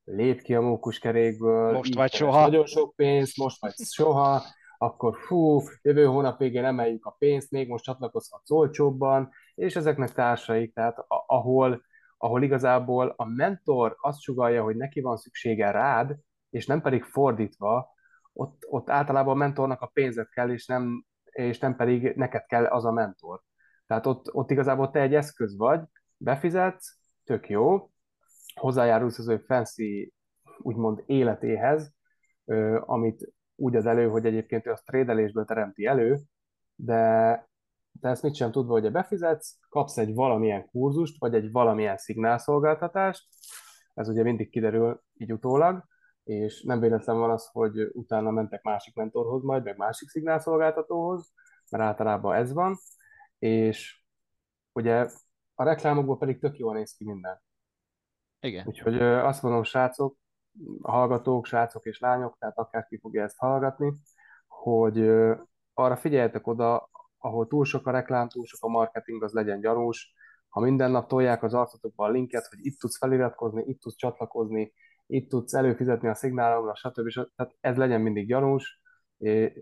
[0.03, 2.41] lép ki a mókuskerékből, most vagy soha.
[2.41, 4.41] Nagyon sok pénz, most vagy soha,
[4.78, 10.74] akkor fú, jövő hónap végén emeljük a pénzt, még most csatlakozhatsz olcsóbban, és ezeknek társaik,
[10.74, 11.82] tehát ahol,
[12.18, 16.16] ahol igazából a mentor azt sugalja, hogy neki van szüksége rád,
[16.50, 17.94] és nem pedig fordítva,
[18.34, 22.66] ott, ott általában a mentornak a pénzet kell, és nem, és nem pedig neked kell
[22.66, 23.42] az a mentor.
[23.88, 25.82] Tehát ott, ott igazából te egy eszköz vagy,
[26.18, 27.92] befizetsz, tök jó,
[28.56, 30.14] hozzájárulsz az ő fancy,
[30.58, 31.94] úgymond életéhez,
[32.80, 36.20] amit úgy az elő, hogy egyébként ő azt trédelésből teremti elő,
[36.76, 36.98] de
[38.02, 43.28] te ezt mit sem tudva, hogy befizetsz, kapsz egy valamilyen kurzust, vagy egy valamilyen szignálszolgáltatást,
[43.94, 45.86] ez ugye mindig kiderül így utólag,
[46.24, 51.34] és nem véletlen van az, hogy utána mentek másik mentorhoz majd, meg másik szignálszolgáltatóhoz,
[51.70, 52.78] mert általában ez van,
[53.39, 54.04] és
[54.72, 55.08] ugye
[55.54, 57.41] a reklámokból pedig tök jól néz ki minden.
[58.39, 58.68] Igen.
[58.68, 60.18] Úgyhogy azt mondom, srácok,
[60.82, 63.94] hallgatók, srácok és lányok, tehát akárki fogja ezt hallgatni,
[64.48, 65.10] hogy
[65.74, 70.13] arra figyeljetek oda, ahol túl sok a reklám, túl sok a marketing, az legyen gyanús.
[70.50, 74.74] Ha minden nap tolják az arcotokba a linket, hogy itt tudsz feliratkozni, itt tudsz csatlakozni,
[75.08, 77.10] itt tudsz előfizetni a szignálomra, stb.
[77.36, 78.82] Tehát ez legyen mindig gyanús,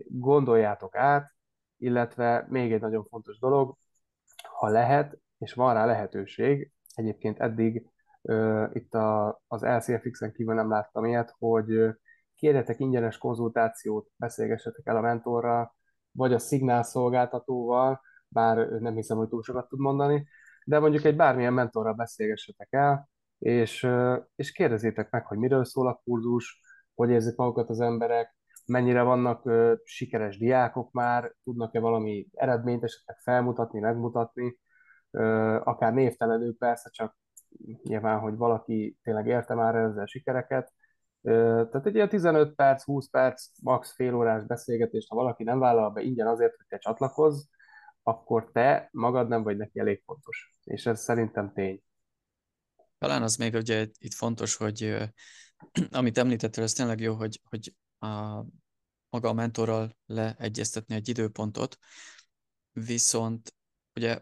[0.08, 1.32] gondoljátok át,
[1.76, 3.76] illetve még egy nagyon fontos dolog,
[4.42, 7.86] ha lehet, és van rá lehetőség, egyébként eddig
[8.72, 11.94] itt a, az LCFX-en kívül nem láttam ilyet, hogy
[12.34, 15.74] kérjetek ingyenes konzultációt, beszélgessetek el a mentorral,
[16.12, 20.26] vagy a szignál szolgáltatóval, bár nem hiszem, hogy túl sokat tud mondani,
[20.64, 23.08] de mondjuk egy bármilyen mentorral beszélgessetek el,
[23.38, 23.88] és,
[24.34, 26.60] és kérdezzétek meg, hogy miről szól a kurzus,
[26.94, 29.50] hogy érzik magukat az emberek, mennyire vannak
[29.84, 34.58] sikeres diákok már, tudnak-e valami eredményt esetleg felmutatni, megmutatni,
[35.64, 37.16] akár névtelenül persze, csak
[37.82, 40.72] nyilván, hogy valaki tényleg érte már ezzel sikereket.
[41.22, 45.90] Tehát egy ilyen 15 perc, 20 perc, max fél órás beszélgetést, ha valaki nem vállal
[45.90, 47.44] be ingyen azért, hogy te csatlakozz,
[48.02, 50.58] akkor te magad nem vagy neki elég fontos.
[50.64, 51.82] És ez szerintem tény.
[52.98, 54.96] Talán az még ugye itt fontos, hogy
[55.90, 58.44] amit említettél, ez tényleg jó, hogy, hogy a,
[59.08, 61.78] maga a mentorral leegyeztetni egy időpontot,
[62.72, 63.54] viszont
[63.94, 64.20] ugye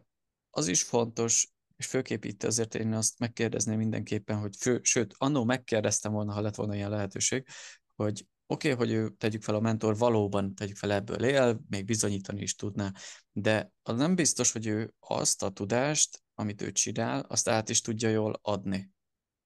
[0.50, 1.51] az is fontos,
[1.82, 6.40] és főképp itt azért én azt megkérdezném mindenképpen, hogy fő, sőt, annó megkérdeztem volna, ha
[6.40, 7.46] lett volna ilyen lehetőség,
[7.94, 11.84] hogy oké, okay, hogy ő, tegyük fel a mentor, valóban tegyük fel ebből él, még
[11.84, 12.92] bizonyítani is tudná,
[13.32, 17.80] de az nem biztos, hogy ő azt a tudást, amit ő csinál, azt át is
[17.80, 18.90] tudja jól adni.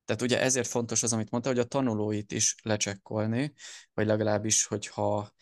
[0.05, 3.53] Tehát ugye ezért fontos az, amit mondta, hogy a tanulóit is lecsekkolni,
[3.95, 5.33] vagy legalábbis, hogyha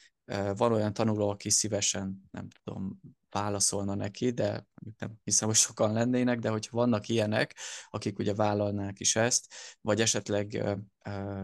[0.57, 3.01] van olyan tanuló, aki szívesen, nem tudom,
[3.35, 4.67] válaszolna neki, de
[4.99, 7.57] nem hiszem, hogy sokan lennének, de hogyha vannak ilyenek,
[7.91, 10.65] akik ugye vállalnák is ezt, vagy esetleg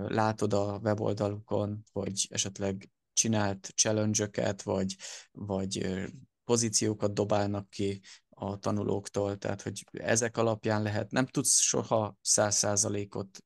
[0.06, 4.30] látod a weboldalukon, hogy esetleg csinált challenge
[4.64, 4.96] vagy,
[5.30, 6.00] vagy
[6.44, 13.44] pozíciókat dobálnak ki a tanulóktól, tehát hogy ezek alapján lehet, nem tudsz soha száz százalékot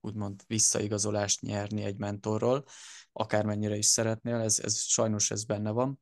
[0.00, 2.64] úgymond visszaigazolást nyerni egy mentorról,
[3.12, 6.00] akármennyire is szeretnél, ez, ez sajnos ez benne van.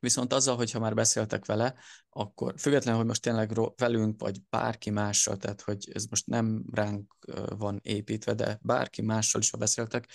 [0.00, 1.74] Viszont azzal, hogyha már beszéltek vele,
[2.10, 7.16] akkor függetlenül, hogy most tényleg velünk, vagy bárki mással, tehát hogy ez most nem ránk
[7.56, 10.08] van építve, de bárki mással is, ha beszéltek,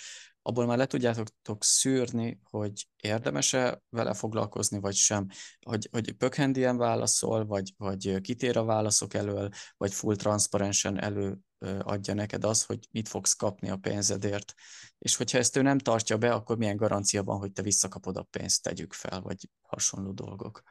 [0.46, 5.26] abból már le tudjátok szűrni, hogy érdemes-e vele foglalkozni, vagy sem,
[5.66, 11.38] hogy, hogy pökhendien válaszol, vagy, vagy kitér a válaszok elől, vagy full transzparensen elő
[11.82, 14.54] adja neked az, hogy mit fogsz kapni a pénzedért.
[14.98, 18.26] És hogyha ezt ő nem tartja be, akkor milyen garancia van, hogy te visszakapod a
[18.30, 20.62] pénzt, tegyük fel, vagy hasonló dolgok.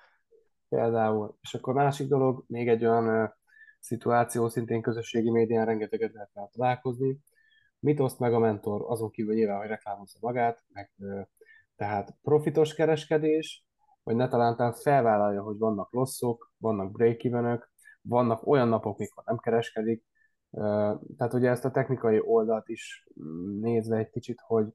[0.70, 1.38] Például.
[1.42, 3.36] És akkor másik dolog, még egy olyan
[3.80, 7.20] szituáció, szintén közösségi médián rengeteget lehet találkozni,
[7.80, 10.92] Mit oszt meg a mentor, azon kívül nyilván, hogy reklámozza magát, meg
[11.76, 13.66] tehát profitos kereskedés,
[14.04, 17.22] vagy ne talán felvállalja, hogy vannak losszok, vannak break
[18.02, 20.04] vannak olyan napok, mikor nem kereskedik.
[21.18, 24.68] Tehát ugye ezt a technikai oldalt is mm, nézve egy kicsit, hogy,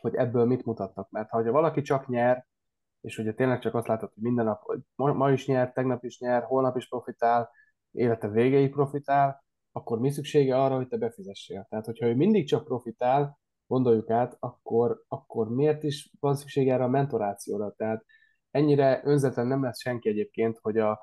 [0.00, 1.10] hogy ebből mit mutatnak.
[1.10, 2.46] Mert ha valaki csak nyer,
[3.00, 4.62] és ugye tényleg csak azt látod, hogy minden nap,
[4.94, 7.50] ma, ma is nyer, tegnap is nyer, holnap is profitál,
[7.92, 11.66] élete végéig profitál, akkor mi szüksége arra, hogy te befizessél?
[11.68, 16.84] Tehát, hogyha ő mindig csak profitál, gondoljuk át, akkor, akkor miért is van szüksége erre
[16.84, 17.74] a mentorációra?
[17.76, 18.04] Tehát
[18.50, 21.00] ennyire önzetlen nem lesz senki egyébként, hogy a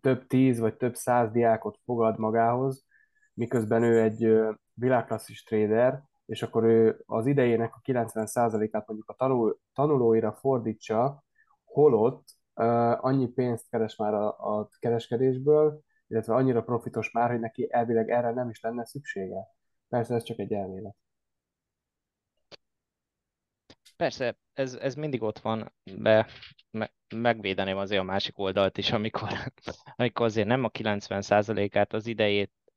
[0.00, 2.86] több tíz vagy több száz diákot fogad magához,
[3.34, 4.32] miközben ő egy
[4.74, 11.24] világklasszis trader, és akkor ő az idejének a 90%-át mondjuk a tanul, tanulóira fordítsa,
[11.64, 17.68] holott uh, annyi pénzt keres már a, a kereskedésből, illetve annyira profitos már, hogy neki
[17.70, 19.48] elvileg erre nem is lenne szüksége.
[19.88, 20.96] Persze ez csak egy elmélet.
[23.96, 26.26] Persze, ez, ez mindig ott van, de
[26.70, 29.28] me, megvédeném azért a másik oldalt is, amikor,
[29.96, 32.06] amikor azért nem a 90%-át az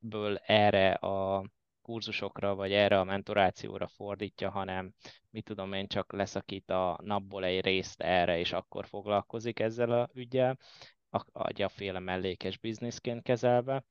[0.06, 1.46] idejéből erre a
[1.82, 4.94] kurzusokra, vagy erre a mentorációra fordítja, hanem
[5.30, 10.10] mit tudom én, csak leszakít a napból egy részt erre, és akkor foglalkozik ezzel a
[10.14, 10.58] ügyel,
[11.32, 13.84] agyaféle mellékes bizniszként kezelve.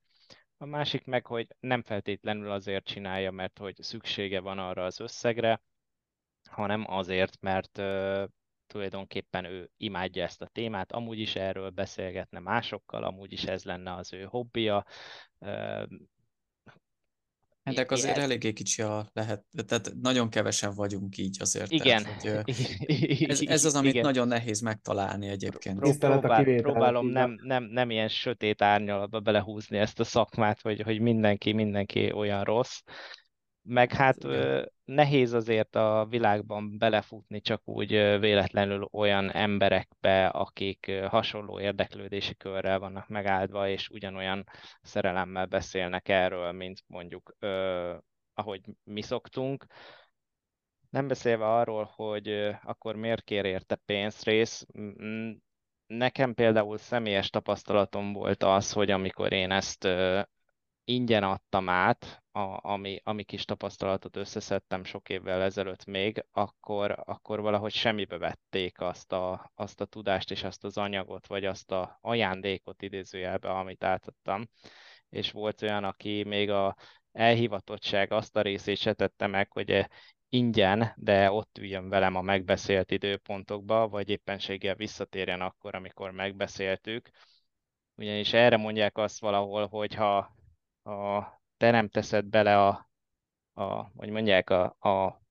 [0.57, 5.61] A másik meg, hogy nem feltétlenül azért csinálja, mert hogy szüksége van arra az összegre,
[6.49, 7.77] hanem azért, mert
[8.67, 13.93] tulajdonképpen ő imádja ezt a témát, amúgy is erről beszélgetne másokkal, amúgy is ez lenne
[13.93, 14.85] az ő hobbija,
[15.39, 15.83] uh,
[17.65, 21.71] Ennek azért eléggé kicsi a lehet, tehát nagyon kevesen vagyunk így azért.
[21.71, 22.03] Igen.
[22.03, 24.03] Tehát, hogy, ez, ez az, amit Igen.
[24.03, 25.79] nagyon nehéz megtalálni egyébként.
[25.79, 30.99] Pró- próbál, próbálom nem, nem, nem ilyen sötét árnyalatba belehúzni ezt a szakmát, hogy, hogy
[30.99, 32.81] mindenki, mindenki olyan rossz,
[33.67, 34.71] meg hát Igen.
[34.85, 43.07] nehéz azért a világban belefutni csak úgy véletlenül olyan emberekbe, akik hasonló érdeklődési körrel vannak
[43.07, 44.43] megáldva, és ugyanolyan
[44.81, 47.35] szerelemmel beszélnek erről, mint mondjuk
[48.33, 49.65] ahogy mi szoktunk.
[50.89, 54.65] Nem beszélve arról, hogy akkor miért kér érte pénzrész,
[55.87, 59.87] nekem például személyes tapasztalatom volt az, hogy amikor én ezt
[60.85, 67.41] ingyen adtam át, a, ami, ami kis tapasztalatot összeszedtem sok évvel ezelőtt még, akkor, akkor
[67.41, 71.97] valahogy semmibe vették azt a, azt a tudást és azt az anyagot, vagy azt a
[72.01, 74.47] ajándékot idézőjelbe, amit átadtam.
[75.09, 76.75] És volt olyan, aki még a
[77.11, 79.87] elhivatottság azt a részét se tette meg, hogy
[80.29, 87.09] ingyen, de ott üljön velem a megbeszélt időpontokba, vagy éppenséggel visszatérjen akkor, amikor megbeszéltük.
[87.95, 90.34] Ugyanis erre mondják azt valahol, hogy ha
[90.85, 91.23] a,
[91.57, 92.89] te nem teszed bele a,
[93.53, 93.63] a
[93.95, 95.21] hogy mondják, a, a,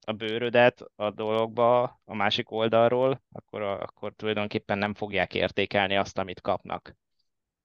[0.00, 6.40] a bőrödet a dologba a másik oldalról, akkor, akkor tulajdonképpen nem fogják értékelni azt, amit
[6.40, 6.96] kapnak.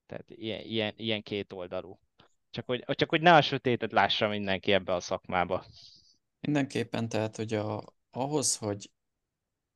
[0.06, 2.00] Tehát ilyen, ilyen, ilyen két oldalú.
[2.50, 5.64] Csak hogy, csak hogy ne a sötétet lássa mindenki ebbe a szakmába.
[6.40, 8.90] Mindenképpen, tehát, hogy a, ahhoz, hogy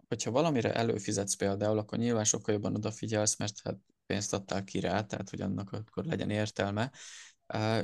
[0.09, 5.05] hogyha valamire előfizetsz például, akkor nyilván sokkal jobban odafigyelsz, mert hát pénzt adtál ki rá,
[5.05, 6.91] tehát hogy annak akkor legyen értelme.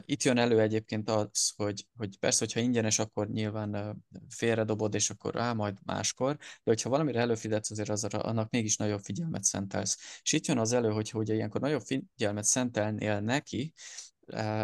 [0.04, 5.40] Itt jön elő egyébként az, hogy, hogy persze, hogyha ingyenes, akkor nyilván félredobod, és akkor
[5.40, 10.20] á, majd máskor, de hogyha valamire előfizetsz, azért az, annak mégis nagyobb figyelmet szentelsz.
[10.22, 13.72] És itt jön az elő, hogy ugye ilyenkor nagyobb figyelmet szentelnél neki,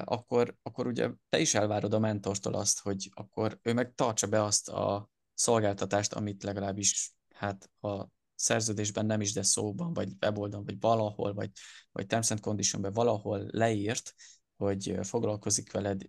[0.04, 4.42] akkor, akkor ugye te is elvárod a mentortól azt, hogy akkor ő meg tartsa be
[4.42, 10.80] azt a szolgáltatást, amit legalábbis hát a szerződésben nem is, de szóban, vagy weboldalon, vagy
[10.80, 11.50] valahol, vagy,
[11.92, 14.14] vagy terms and conditionben valahol leírt,
[14.62, 16.02] hogy foglalkozik veled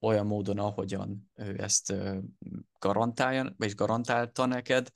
[0.00, 1.94] olyan módon, ahogyan ő ezt
[2.78, 4.88] garantálja, vagy garantálta neked,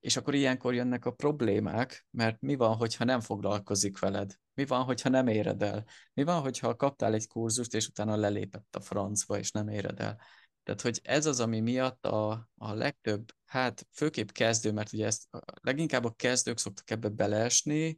[0.00, 4.34] és akkor ilyenkor jönnek a problémák, mert mi van, hogyha nem foglalkozik veled?
[4.54, 5.84] Mi van, hogyha nem éred el?
[6.14, 10.20] Mi van, hogyha kaptál egy kurzust, és utána lelépett a francba, és nem éred el?
[10.62, 15.28] Tehát, hogy ez az, ami miatt a, a legtöbb, hát főképp kezdő, mert ugye ezt
[15.60, 17.96] leginkább a kezdők szoktak ebbe beleesni,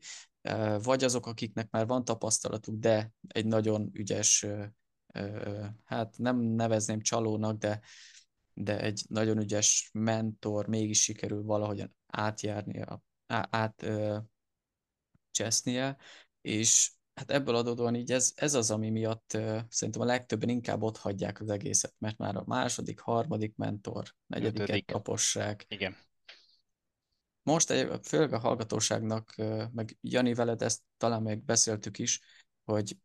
[0.83, 4.47] vagy azok, akiknek már van tapasztalatuk, de egy nagyon ügyes,
[5.85, 7.81] hát nem nevezném csalónak, de,
[8.55, 13.87] de egy nagyon ügyes mentor mégis sikerül valahogyan átjárnia, át
[15.31, 15.97] csesznie,
[16.41, 20.83] és hát ebből adódóan így ez, ez az, ami miatt uh, szerintem a legtöbben inkább
[20.83, 25.65] ott hagyják az egészet, mert már a második, harmadik mentor, negyediket kapossák.
[25.69, 25.97] Igen.
[27.43, 29.35] Most egy, főleg a hallgatóságnak,
[29.73, 32.21] meg Jani veled ezt talán még beszéltük is,
[32.65, 32.97] hogy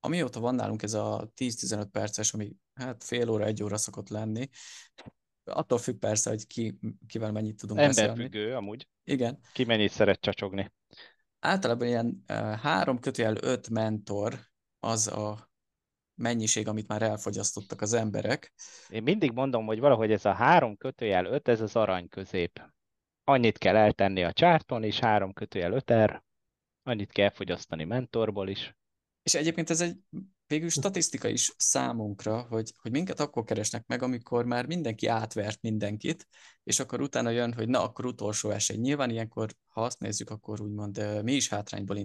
[0.00, 4.48] amióta van nálunk ez a 10-15 perces, ami hát fél óra, egy óra szokott lenni,
[5.44, 8.30] attól függ persze, hogy ki, kivel mennyit tudunk Emberfüggő, beszélni.
[8.30, 8.88] függő, amúgy.
[9.04, 9.38] Igen.
[9.52, 10.72] Ki mennyit szeret csacsogni
[11.40, 12.22] általában ilyen
[12.62, 14.38] három kötőjel öt mentor
[14.80, 15.50] az a
[16.14, 18.52] mennyiség, amit már elfogyasztottak az emberek.
[18.88, 22.60] Én mindig mondom, hogy valahogy ez a három kötőjel öt, ez az arany közép.
[23.28, 26.22] Annyit kell eltenni a csárton is, három kötőjel öter,
[26.82, 28.76] annyit kell fogyasztani mentorból is.
[29.22, 29.96] És egyébként ez egy
[30.46, 36.26] végül statisztika is számunkra, hogy, hogy minket akkor keresnek meg, amikor már mindenki átvert mindenkit,
[36.62, 38.76] és akkor utána jön, hogy na, akkor utolsó esély.
[38.76, 41.98] Nyilván ilyenkor, ha azt nézzük, akkor úgymond mi is hátrányból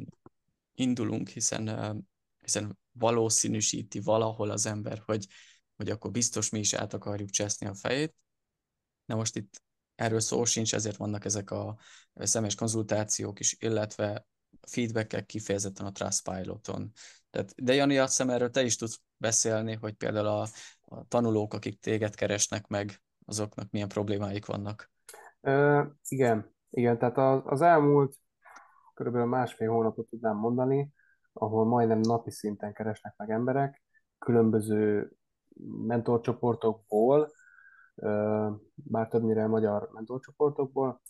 [0.73, 2.05] indulunk, hiszen,
[2.39, 5.27] hiszen valószínűsíti valahol az ember, hogy,
[5.75, 8.15] hogy akkor biztos mi is át akarjuk cseszni a fejét.
[9.05, 9.61] Na most itt
[10.03, 11.77] erről szó sincs, ezért vannak ezek a
[12.13, 14.25] személyes konzultációk is, illetve
[14.67, 16.91] feedbackek kifejezetten a Trustpilot-on.
[17.29, 20.47] Tehát, de Jani, azt hiszem erről te is tudsz beszélni, hogy például a,
[20.81, 24.91] a tanulók, akik téged keresnek meg, azoknak milyen problémáik vannak.
[25.41, 28.15] Uh, igen, igen, tehát az, az elmúlt
[28.93, 30.93] körülbelül másfél hónapot tudnám mondani,
[31.33, 33.81] ahol majdnem napi szinten keresnek meg emberek,
[34.19, 35.11] különböző
[35.87, 37.31] mentorcsoportokból,
[38.73, 41.01] bár többnyire magyar mentorcsoportokból,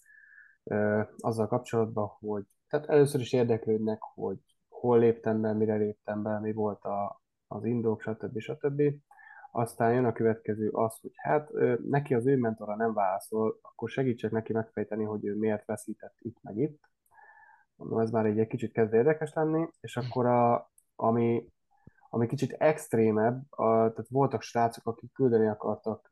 [1.18, 4.38] azzal kapcsolatban, hogy tehát először is érdeklődnek, hogy
[4.70, 8.40] hol léptem be, mire léptem be, mi volt a, az indok, stb.
[8.40, 8.82] stb.
[9.52, 11.50] Aztán jön a következő az, hogy hát
[11.86, 16.38] neki az ő mentora nem válaszol, akkor segítsek neki megfejteni, hogy ő miért veszített itt
[16.42, 16.80] meg itt.
[17.76, 21.48] Mondom, ez már egy, egy kicsit kezd érdekes lenni, és akkor a, ami,
[22.14, 26.10] ami kicsit extrémebb, a, tehát voltak srácok, akik küldeni akartak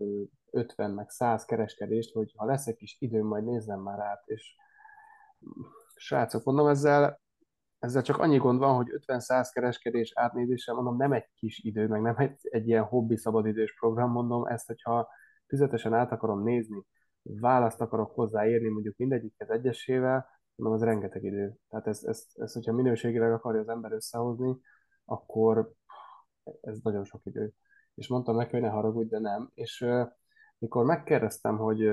[0.52, 4.56] 50 meg 100 kereskedést, hogy ha lesz egy kis időm, majd nézzem már át, és
[5.96, 7.22] srácok, mondom, ezzel,
[7.80, 12.02] ezzel csak annyi gond van, hogy 50-100 kereskedés átnézéssel, mondom, nem egy kis idő, meg
[12.02, 15.10] nem egy, egy ilyen hobbi szabadidős program, mondom, ezt, hogyha
[15.48, 16.86] fizetesen át akarom nézni,
[17.22, 21.56] választ akarok hozzáérni, mondjuk mindegyikhez egyesével, mondom, az rengeteg idő.
[21.70, 24.58] Tehát ezt, ezt, ezt, hogyha minőségileg akarja az ember összehozni,
[25.06, 25.74] akkor
[26.62, 27.54] ez nagyon sok idő.
[27.94, 29.52] És mondtam neki, hogy ne haragudj, de nem.
[29.54, 29.86] És
[30.58, 31.92] mikor megkérdeztem, hogy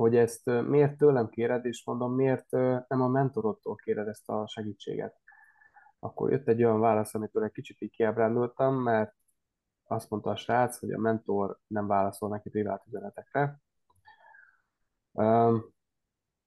[0.00, 2.50] hogy ezt miért tőlem kéred, és mondom, miért
[2.88, 5.16] nem a mentorodtól kéred ezt a segítséget.
[5.98, 9.14] Akkor jött egy olyan válasz, amitől egy kicsit így kiábrándultam, mert
[9.84, 13.60] azt mondta a srác, hogy a mentor nem válaszol neki privát üzenetekre.
[15.12, 15.74] Um,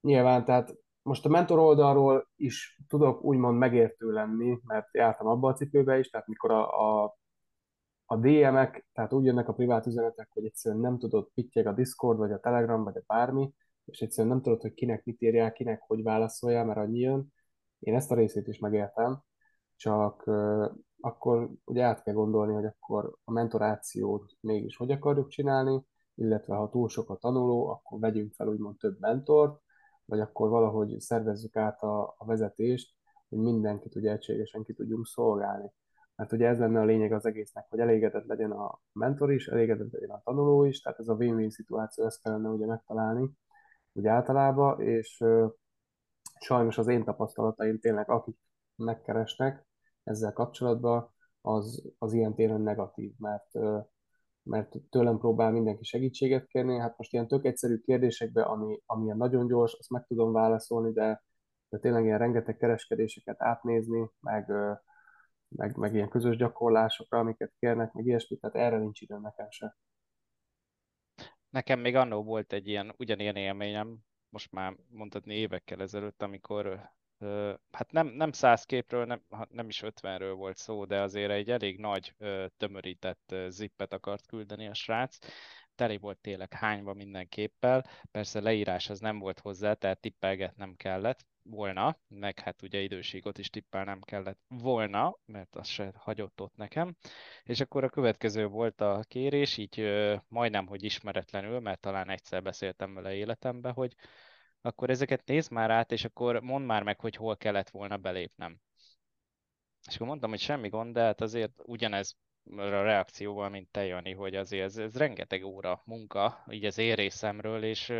[0.01, 5.53] nyilván, tehát most a mentor oldalról is tudok úgymond megértő lenni, mert jártam abba a
[5.53, 7.17] cipőbe is, tehát mikor a, a,
[8.05, 12.17] a DM-ek, tehát úgy jönnek a privát üzenetek, hogy egyszerűen nem tudod, pittyeg a Discord,
[12.17, 13.53] vagy a Telegram, vagy a bármi,
[13.85, 17.33] és egyszerűen nem tudod, hogy kinek mit írjál, kinek hogy válaszoljál, mert annyi jön.
[17.79, 19.23] Én ezt a részét is megértem,
[19.75, 25.85] csak uh, akkor ugye át kell gondolni, hogy akkor a mentorációt mégis hogy akarjuk csinálni,
[26.15, 29.62] illetve ha túl sok a tanuló, akkor vegyünk fel úgymond több mentort,
[30.13, 32.95] vagy akkor valahogy szervezzük át a, a vezetést,
[33.29, 35.71] hogy mindenkit ugye egységesen ki tudjunk szolgálni.
[36.15, 39.91] Mert ugye ez lenne a lényeg az egésznek, hogy elégedett legyen a mentor is, elégedett
[39.91, 43.29] legyen a tanuló is, tehát ez a win-win szituáció, ezt kellene ugye megtalálni,
[43.93, 45.47] úgy általában, és ö,
[46.39, 48.37] sajnos az én tapasztalataim tényleg, akik
[48.75, 49.65] megkeresnek
[50.03, 53.79] ezzel kapcsolatban, az, az ilyen téren negatív, mert ö,
[54.43, 56.77] mert tőlem próbál mindenki segítséget kérni.
[56.77, 61.23] Hát most ilyen tök egyszerű kérdésekbe, ami, ami nagyon gyors, azt meg tudom válaszolni, de,
[61.69, 64.51] de tényleg ilyen rengeteg kereskedéseket átnézni, meg,
[65.47, 69.77] meg, meg ilyen közös gyakorlásokra, amiket kérnek, meg ilyesmit, tehát erre nincs időm nekem se.
[71.49, 73.97] Nekem még annó volt egy ilyen, ugyanilyen élményem,
[74.29, 76.91] most már mondhatni évekkel ezelőtt, amikor
[77.71, 81.79] hát nem, nem száz képről, nem, nem is ötvenről volt szó, de azért egy elég
[81.79, 82.15] nagy
[82.57, 85.17] tömörített zippet akart küldeni a srác.
[85.75, 90.75] Teli volt tényleg hányva minden képpel, persze leírás az nem volt hozzá, tehát tippelget nem
[90.75, 96.41] kellett volna, meg hát ugye időségot is tippel nem kellett volna, mert az se hagyott
[96.41, 96.95] ott nekem.
[97.43, 99.83] És akkor a következő volt a kérés, így
[100.27, 103.95] majdnem, hogy ismeretlenül, mert talán egyszer beszéltem vele életembe, hogy
[104.65, 108.59] akkor ezeket nézd már át, és akkor mondd már meg, hogy hol kellett volna belépnem.
[109.87, 112.15] És akkor mondtam, hogy semmi gond, de hát azért ugyanez
[112.55, 116.95] a reakcióval, mint te, Jani, hogy azért ez, ez rengeteg óra munka, így az én
[116.95, 117.93] részemről, és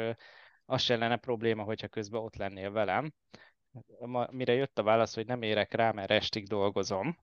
[0.66, 3.14] az se lenne probléma, hogyha közben ott lennél velem.
[4.00, 7.18] Ma, mire jött a válasz, hogy nem érek rá, mert estig dolgozom.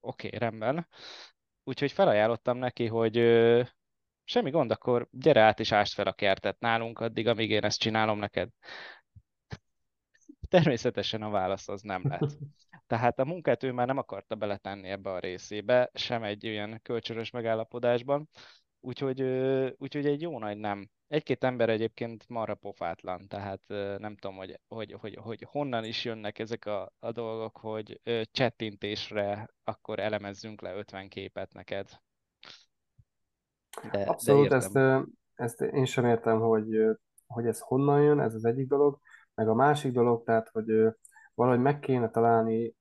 [0.00, 0.88] Oké, okay, rendben.
[1.64, 3.16] Úgyhogy felajánlottam neki, hogy
[4.32, 7.78] Semmi gond, akkor gyere át és ást fel a kertet nálunk addig, amíg én ezt
[7.78, 8.48] csinálom neked.
[10.48, 12.38] Természetesen a válasz az nem lett.
[12.86, 17.30] Tehát a munkát ő már nem akarta beletenni ebbe a részébe, sem egy olyan kölcsönös
[17.30, 18.28] megállapodásban,
[18.80, 19.22] úgyhogy,
[19.76, 20.88] úgyhogy egy jó nagy nem.
[21.08, 23.62] Egy-két ember egyébként marra pofátlan, tehát
[23.98, 29.48] nem tudom, hogy, hogy, hogy, hogy honnan is jönnek ezek a, a dolgok, hogy csettintésre
[29.64, 31.88] akkor elemezzünk le 50 képet neked.
[33.92, 34.78] De, Abszolút, de ezt,
[35.34, 36.66] ezt én sem értem, hogy,
[37.26, 38.98] hogy ez honnan jön, ez az egyik dolog,
[39.34, 40.94] meg a másik dolog, tehát, hogy
[41.34, 42.74] valahogy meg kéne találni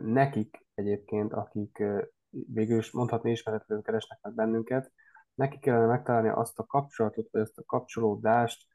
[0.00, 1.82] nekik egyébként, akik
[2.30, 4.92] végül is mondhatni ismeretlenül keresnek meg bennünket,
[5.34, 8.66] neki kellene megtalálni azt a kapcsolatot, vagy azt a kapcsolódást,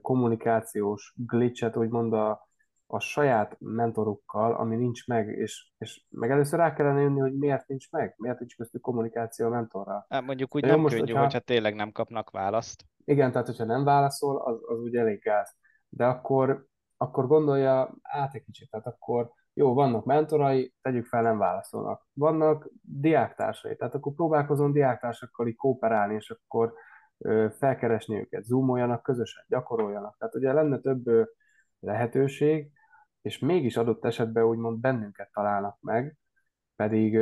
[0.00, 2.48] kommunikációs glitchet, úgymond a,
[2.92, 7.68] a saját mentorukkal, ami nincs meg, és, és meg először rá kellene jönni, hogy miért
[7.68, 10.06] nincs meg, miért nincs köztük kommunikáció a mentorral.
[10.08, 12.84] Hát mondjuk úgy De nem most, könnyű, hogyha, hogyha tényleg nem kapnak választ.
[13.04, 15.56] Igen, tehát hogyha nem válaszol, az, az úgy elég gáz.
[15.88, 16.66] De akkor,
[16.96, 22.06] akkor gondolja át egy kicsit, tehát akkor jó, vannak mentorai, tegyük fel, nem válaszolnak.
[22.12, 26.74] Vannak diáktársai, tehát akkor próbálkozom diáktársakkal így kooperálni, és akkor
[27.18, 30.16] ö, felkeresni őket, zoomoljanak közösen, gyakoroljanak.
[30.18, 31.22] Tehát ugye lenne több ö,
[31.80, 32.70] lehetőség,
[33.22, 36.16] és mégis adott esetben úgymond bennünket találnak meg,
[36.76, 37.18] pedig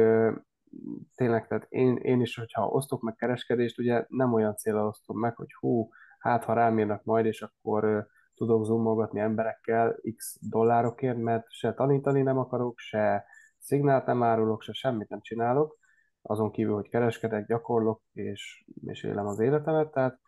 [1.15, 5.37] tényleg, tehát én, én is, hogyha osztok meg kereskedést, ugye nem olyan célra osztom meg,
[5.37, 5.89] hogy hú,
[6.19, 12.23] hát ha rám írnak majd, és akkor tudok zoomolgatni emberekkel x dollárokért, mert se tanítani
[12.23, 13.25] nem akarok, se
[13.59, 15.79] szignált nem árulok, se semmit nem csinálok,
[16.23, 20.21] azon kívül, hogy kereskedek, gyakorlok, és, és élem az életemet, tehát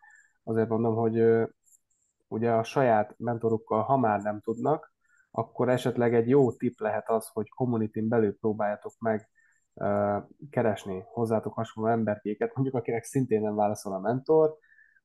[0.43, 1.23] azért mondom, hogy
[2.27, 4.90] ugye a saját mentorukkal, ha már nem tudnak,
[5.31, 9.29] akkor esetleg egy jó tip lehet az, hogy community belül próbáljátok meg
[9.73, 14.57] uh, keresni hozzátok hasonló emberkéket, mondjuk akinek szintén nem válaszol a mentor,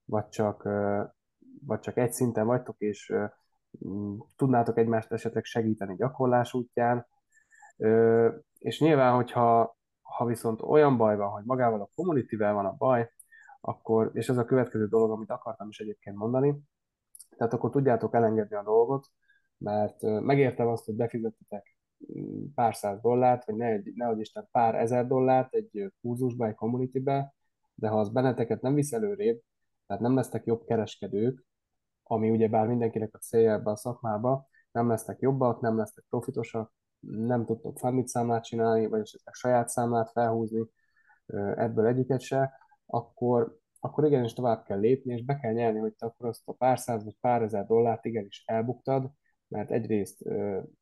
[0.04, 1.02] vagy csak, uh,
[1.66, 3.30] vagy csak egy szinten vagytok, és uh,
[4.36, 7.06] tudnátok egymást esetleg segíteni gyakorlás útján.
[8.58, 13.10] És nyilván, hogyha ha viszont olyan baj van, hogy magával a community van a baj,
[13.60, 16.58] akkor, és ez a következő dolog, amit akartam is egyébként mondani,
[17.36, 19.06] tehát akkor tudjátok elengedni a dolgot,
[19.59, 21.76] mert megértem azt, hogy befizettetek
[22.18, 27.34] mm, pár száz dollárt, vagy ne, nehogy Isten pár ezer dollárt egy kurzusba, egy communitybe,
[27.74, 29.40] de ha az benneteket nem visz előrébb,
[29.86, 31.44] tehát nem lesztek jobb kereskedők,
[32.02, 36.72] ami ugye bár mindenkinek a célja ebbe a szakmába, nem lesznek jobbak, nem lesznek profitosak,
[37.00, 40.64] nem tudtok fundit számlát csinálni, vagy esetleg saját számlát felhúzni,
[41.57, 42.52] ebből egyiket se,
[42.86, 46.52] akkor, akkor igenis tovább kell lépni, és be kell nyerni, hogy te akkor azt a
[46.52, 49.11] pár száz vagy pár ezer dollárt igenis elbuktad,
[49.49, 50.22] mert egyrészt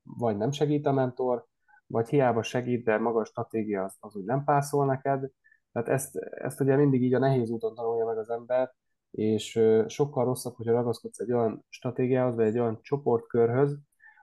[0.03, 1.45] vagy nem segít a mentor,
[1.87, 5.31] vagy hiába segít, de maga a stratégia az, az úgy nem pászol neked.
[5.73, 8.75] Tehát ezt, ezt ugye mindig így a nehéz úton tanulja meg az ember,
[9.11, 13.79] és sokkal rosszabb, hogyha ragaszkodsz egy olyan stratégiához, vagy egy olyan csoportkörhöz,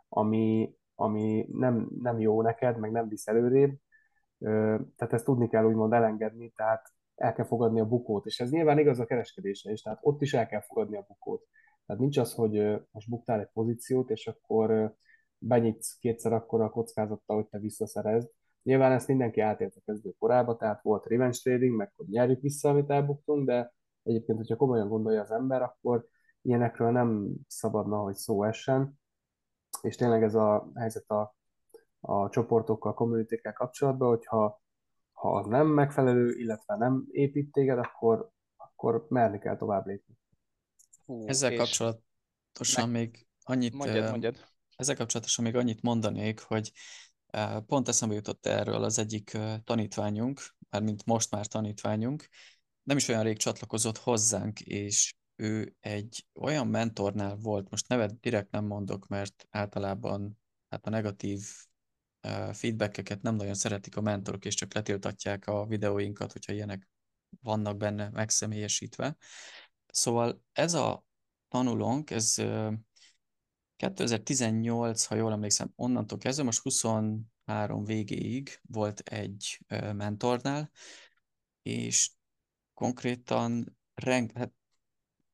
[0.09, 3.75] ami, ami nem, nem jó neked, meg nem visz előrébb,
[4.95, 8.79] tehát ezt tudni kell úgymond elengedni, tehát el kell fogadni a bukót, és ez nyilván
[8.79, 11.47] igaz a kereskedésre is, tehát ott is el kell fogadni a bukót.
[11.85, 14.95] Tehát nincs az, hogy most buktál egy pozíciót, és akkor
[15.37, 18.29] benyitsz kétszer akkor a kockázattal, hogy te visszaszerezd.
[18.63, 22.69] Nyilván ezt mindenki átélt a kezdő korába, tehát volt revenge trading, meg hogy nyerjük vissza,
[22.69, 23.73] amit elbuktunk, de
[24.03, 26.07] egyébként, hogyha komolyan gondolja az ember, akkor
[26.41, 28.99] ilyenekről nem szabadna, hogy szó essen.
[29.81, 31.35] És tényleg ez a helyzet a,
[31.99, 34.61] a csoportokkal, kommunitékkel kapcsolatban, hogyha
[35.11, 40.17] ha az nem megfelelő, illetve nem épít téged, akkor, akkor merni kell tovább lépni.
[41.11, 42.91] Hú, Ezzel kapcsolatosan meg...
[42.91, 43.73] még annyit...
[43.73, 44.45] Mondjad, mondjad.
[44.75, 46.71] Ezzel kapcsolatosan még annyit mondanék, hogy
[47.65, 50.41] pont eszembe jutott erről az egyik tanítványunk,
[50.81, 52.27] mint most már tanítványunk,
[52.83, 58.51] nem is olyan rég csatlakozott hozzánk, és ő egy olyan mentornál volt, most nevet direkt
[58.51, 60.39] nem mondok, mert általában
[60.69, 61.41] hát a negatív
[62.51, 66.89] feedbackeket nem nagyon szeretik a mentorok, és csak letiltatják a videóinkat, hogyha ilyenek
[67.41, 69.17] vannak benne megszemélyesítve.
[69.91, 71.05] Szóval ez a
[71.47, 72.35] tanulónk, ez
[73.75, 79.59] 2018, ha jól emlékszem, onnantól kezdve, most 23 végéig volt egy
[79.93, 80.71] mentornál,
[81.61, 82.11] és
[82.73, 84.53] konkrétan reng, hát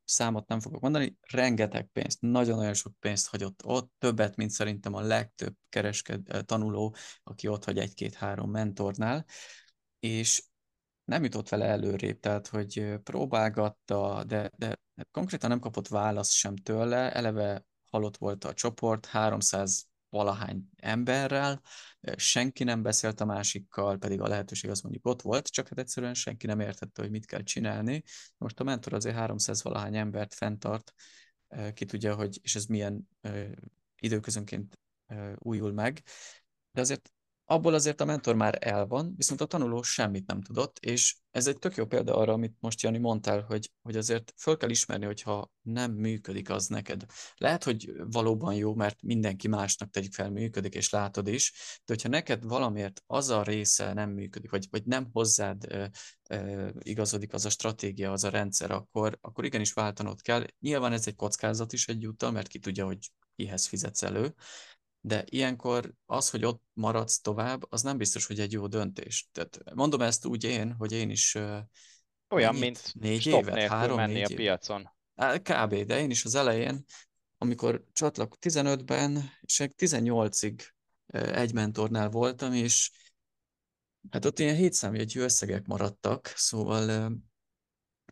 [0.04, 5.02] számot nem fogok mondani, rengeteg pénzt, nagyon-nagyon sok pénzt hagyott ott, többet, mint szerintem a
[5.02, 9.26] legtöbb keresked, tanuló, aki ott hagy egy-két-három mentornál,
[10.00, 10.44] és
[11.08, 14.80] nem jutott vele előrébb, tehát hogy próbálgatta, de, de
[15.12, 21.62] konkrétan nem kapott választ sem tőle, eleve halott volt a csoport, 300 valahány emberrel,
[22.16, 26.14] senki nem beszélt a másikkal, pedig a lehetőség az mondjuk ott volt, csak hát egyszerűen
[26.14, 28.04] senki nem értette, hogy mit kell csinálni.
[28.38, 30.94] Most a mentor azért 300 valahány embert fenntart,
[31.74, 33.10] ki tudja, hogy, és ez milyen
[33.96, 34.80] időközönként
[35.36, 36.04] újul meg,
[36.72, 37.12] de azért
[37.50, 41.48] abból azért a mentor már el van, viszont a tanuló semmit nem tudott, és ez
[41.48, 45.06] egy tök jó példa arra, amit most Jani mondtál, hogy, hogy azért föl kell ismerni,
[45.06, 47.06] hogyha nem működik az neked.
[47.38, 51.54] Lehet, hogy valóban jó, mert mindenki másnak tegyük fel működik, és látod is,
[51.86, 55.90] de hogyha neked valamiért az a része nem működik, vagy, vagy nem hozzád e,
[56.24, 60.46] e, igazodik az a stratégia, az a rendszer, akkor, akkor igenis váltanod kell.
[60.60, 64.36] Nyilván ez egy kockázat is egyúttal, mert ki tudja, hogy kihez fizetsz elő,
[65.02, 69.30] de ilyenkor az, hogy ott maradsz tovább, az nem biztos, hogy egy jó döntés.
[69.32, 71.36] Tehát mondom ezt úgy én, hogy én is
[72.30, 74.90] olyan, mennyit, mint négy stop évet, három, menni négy a piacon.
[75.42, 75.76] Kb.
[75.76, 76.86] De én is az elején,
[77.38, 80.62] amikor csatlak 15-ben, és 18-ig
[81.12, 82.92] egy mentornál voltam, és
[84.10, 87.12] hát ott ilyen hétszámjegyű összegek maradtak, szóval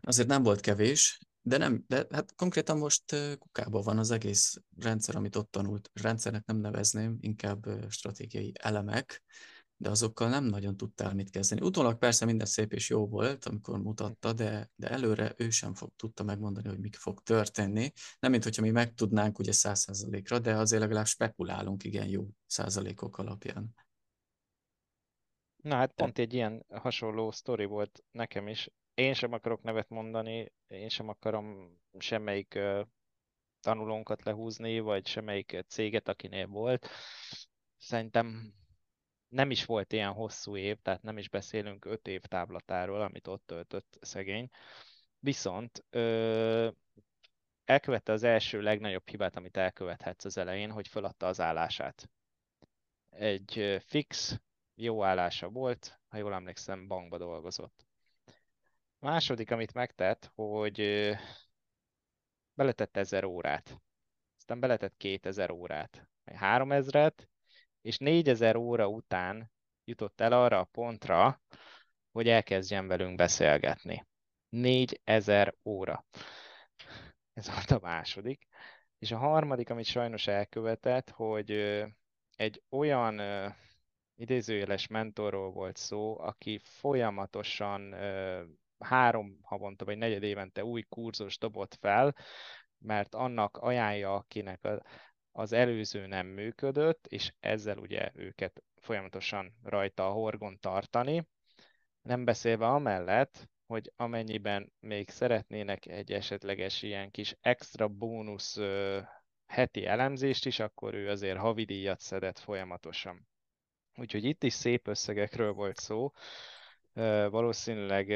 [0.02, 3.04] azért nem volt kevés, de nem, de hát konkrétan most
[3.38, 5.90] kukában van az egész rendszer, amit ott tanult.
[5.94, 9.24] Rendszernek nem nevezném, inkább stratégiai elemek,
[9.78, 11.62] de azokkal nem nagyon tudtál mit kezdeni.
[11.62, 15.92] Utólag persze minden szép és jó volt, amikor mutatta, de, de előre ő sem fog,
[15.96, 17.92] tudta megmondani, hogy mi fog történni.
[18.20, 23.18] Nem, mint hogyha mi megtudnánk ugye száz százalékra, de azért legalább spekulálunk igen jó százalékok
[23.18, 23.76] alapján.
[25.64, 30.54] Na hát pont egy ilyen hasonló sztori volt nekem is én sem akarok nevet mondani,
[30.68, 32.60] én sem akarom semmelyik
[33.60, 36.90] tanulónkat lehúzni, vagy semmelyik céget, akinél volt.
[37.78, 38.54] Szerintem
[39.28, 43.46] nem is volt ilyen hosszú év, tehát nem is beszélünk öt év táblatáról, amit ott
[43.46, 44.50] töltött szegény.
[45.20, 46.70] Viszont ö,
[47.66, 52.10] elkövette az első legnagyobb hibát, amit elkövethetsz az elején, hogy feladta az állását.
[53.10, 54.42] Egy fix,
[54.76, 57.85] jó állása volt, ha jól emlékszem, bankba dolgozott
[59.06, 60.82] második, amit megtett, hogy
[62.54, 63.82] beletett 1000 órát.
[64.38, 67.28] Aztán beletett 2000 órát, 3000-et,
[67.82, 69.52] és 4000 óra után
[69.84, 71.42] jutott el arra a pontra,
[72.12, 74.06] hogy elkezdjen velünk beszélgetni.
[74.50, 76.06] 4000 óra.
[77.34, 78.48] Ez volt a második.
[79.00, 81.52] És a harmadik, amit sajnos elkövetett, hogy
[82.36, 83.22] egy olyan
[84.16, 87.94] idézőjeles mentorról volt szó, aki folyamatosan
[88.80, 92.16] három havonta vagy negyed évente új kurzus dobott fel,
[92.78, 94.68] mert annak ajánlja, akinek
[95.32, 101.28] az előző nem működött, és ezzel ugye őket folyamatosan rajta a horgon tartani.
[102.02, 108.60] Nem beszélve amellett, hogy amennyiben még szeretnének egy esetleges ilyen kis extra bónusz
[109.46, 113.28] heti elemzést is, akkor ő azért havidíjat szedett folyamatosan.
[113.96, 116.12] Úgyhogy itt is szép összegekről volt szó.
[117.30, 118.10] Valószínűleg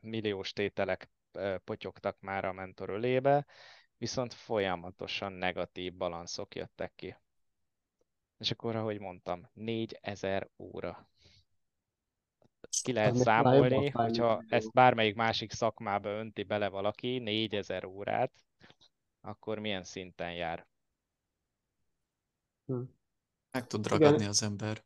[0.00, 1.10] milliós tételek
[1.64, 3.46] potyogtak már a mentor ölébe,
[3.98, 7.16] viszont folyamatosan negatív balanszok jöttek ki.
[8.38, 11.08] És akkor, ahogy mondtam, 4000 óra.
[12.82, 18.32] Ki lehet számolni, hogyha ezt bármelyik másik szakmába önti bele valaki, 4000 órát,
[19.20, 20.66] akkor milyen szinten jár?
[22.66, 22.82] Hm.
[23.50, 24.28] Meg tud ragadni Igen.
[24.28, 24.84] az ember.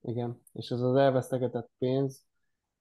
[0.00, 2.27] Igen, és ez az elvesztegetett pénz,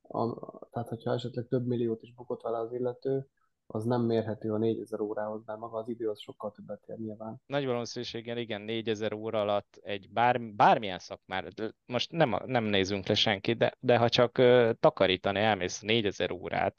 [0.08, 3.28] a, tehát hogyha esetleg több milliót is bukott vele az illető,
[3.68, 7.41] az nem mérhető a 4000 órához, mert maga az idő az sokkal többet ér nyilván.
[7.45, 11.47] Nagy valószínűséggel igen, 4000 óra alatt egy bár, bármilyen szakmára,
[11.86, 14.32] most nem, nem nézünk le senki, de, de ha csak
[14.80, 16.76] takarítani elmész 4000 órát,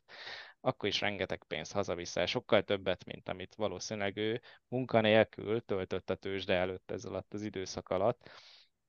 [0.60, 6.54] akkor is rengeteg pénzt hazaviszel, sokkal többet, mint amit valószínűleg ő munkanélkül töltött a tőzsde
[6.54, 8.30] előtt ez alatt az időszak alatt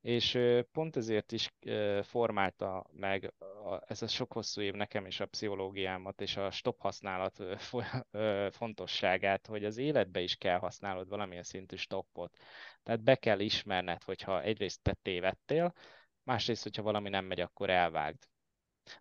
[0.01, 0.39] és
[0.71, 1.53] pont ezért is
[2.01, 3.33] formálta meg
[3.87, 7.43] ez a sok hosszú év nekem is a pszichológiámat és a stop használat
[8.51, 12.37] fontosságát, hogy az életbe is kell használod valamilyen szintű stoppot.
[12.83, 15.73] Tehát be kell ismerned, hogyha egyrészt te tévedtél,
[16.23, 18.27] másrészt, hogyha valami nem megy, akkor elvágd.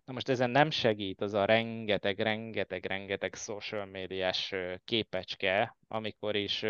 [0.05, 6.65] Na most ezen nem segít az a rengeteg, rengeteg, rengeteg social médiás képecske, amikor is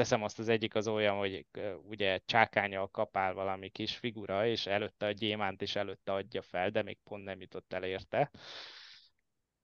[0.00, 1.46] teszem azt az egyik az olyan, hogy
[1.82, 6.82] ugye csákányal kapál valami kis figura, és előtte a gyémánt is előtte adja fel, de
[6.82, 8.30] még pont nem jutott el érte.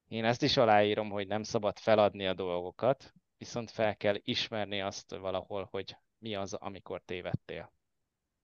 [0.08, 5.10] Én ezt is aláírom, hogy nem szabad feladni a dolgokat, viszont fel kell ismerni azt
[5.10, 7.72] valahol, hogy mi az, amikor tévedtél.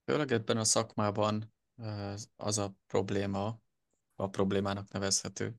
[0.05, 1.53] Főleg ebben a szakmában
[2.35, 3.59] az a probléma,
[4.15, 5.55] a problémának nevezhető,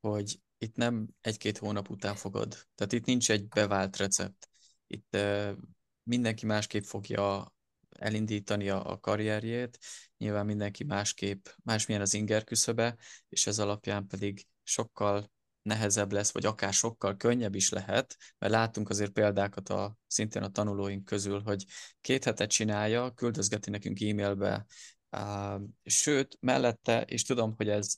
[0.00, 2.54] hogy itt nem egy-két hónap után fogod.
[2.74, 4.50] Tehát itt nincs egy bevált recept.
[4.92, 5.16] Itt
[6.02, 7.54] mindenki másképp fogja
[7.98, 9.78] elindítani a, karrierjét,
[10.16, 12.96] nyilván mindenki másképp, másmilyen az inger küszöbe,
[13.28, 15.30] és ez alapján pedig sokkal
[15.62, 20.50] nehezebb lesz, vagy akár sokkal könnyebb is lehet, mert látunk azért példákat a, szintén a
[20.50, 21.64] tanulóink közül, hogy
[22.00, 24.66] két hetet csinálja, küldözgeti nekünk e-mailbe
[25.84, 27.94] Sőt, mellette, és tudom, hogy ez,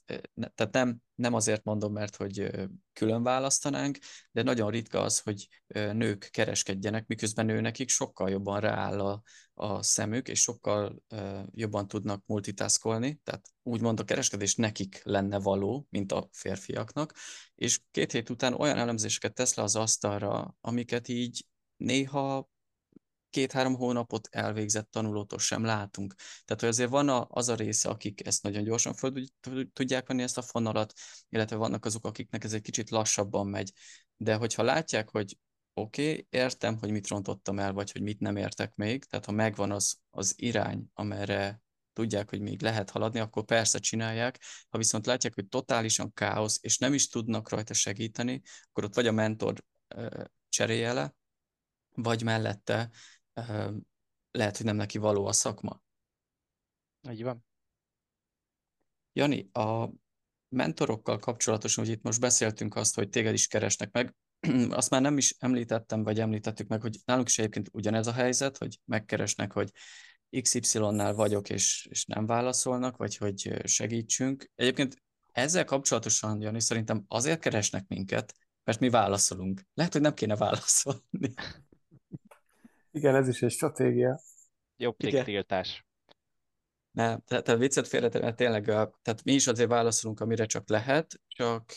[0.54, 2.50] tehát nem, nem azért mondom, mert hogy
[2.92, 3.98] külön választanánk,
[4.32, 5.48] de nagyon ritka az, hogy
[5.92, 9.22] nők kereskedjenek, miközben ő nekik sokkal jobban rááll a,
[9.54, 11.02] a szemük, és sokkal
[11.50, 17.14] jobban tudnak multitaskolni, tehát úgymond a kereskedés nekik lenne való, mint a férfiaknak,
[17.54, 21.46] és két hét után olyan elemzéseket tesz le az asztalra, amiket így
[21.76, 22.52] néha
[23.34, 26.14] két-három hónapot elvégzett tanulótól sem látunk.
[26.44, 29.12] Tehát, hogy azért van az a része, akik ezt nagyon gyorsan föl
[29.72, 30.92] tudják venni ezt a fonalat,
[31.28, 33.72] illetve vannak azok, akiknek ez egy kicsit lassabban megy.
[34.16, 35.38] De hogyha látják, hogy
[35.72, 39.32] oké, okay, értem, hogy mit rontottam el, vagy hogy mit nem értek még, tehát ha
[39.32, 41.62] megvan az, az irány, amerre
[41.92, 44.40] tudják, hogy még lehet haladni, akkor persze csinálják.
[44.68, 49.06] Ha viszont látják, hogy totálisan káosz, és nem is tudnak rajta segíteni, akkor ott vagy
[49.06, 49.64] a mentor
[50.48, 51.14] cserélje le,
[51.94, 52.90] vagy mellette
[54.30, 55.82] lehet, hogy nem neki való a szakma.
[57.10, 57.44] Így van.
[59.12, 59.88] Jani, a
[60.48, 64.14] mentorokkal kapcsolatosan, hogy itt most beszéltünk azt, hogy téged is keresnek meg,
[64.70, 68.58] azt már nem is említettem, vagy említettük meg, hogy nálunk is egyébként ugyanez a helyzet,
[68.58, 69.70] hogy megkeresnek, hogy
[70.40, 74.50] XY-nál vagyok, és, és nem válaszolnak, vagy hogy segítsünk.
[74.54, 79.62] Egyébként ezzel kapcsolatosan, Jani, szerintem azért keresnek minket, mert mi válaszolunk.
[79.74, 81.34] Lehet, hogy nem kéne válaszolni.
[82.94, 84.20] Igen, ez is egy stratégia.
[84.76, 85.86] Jobb tiltás.
[86.90, 91.76] Ne, tehát a viccet félretenni, tényleg, tehát mi is azért válaszolunk, amire csak lehet, csak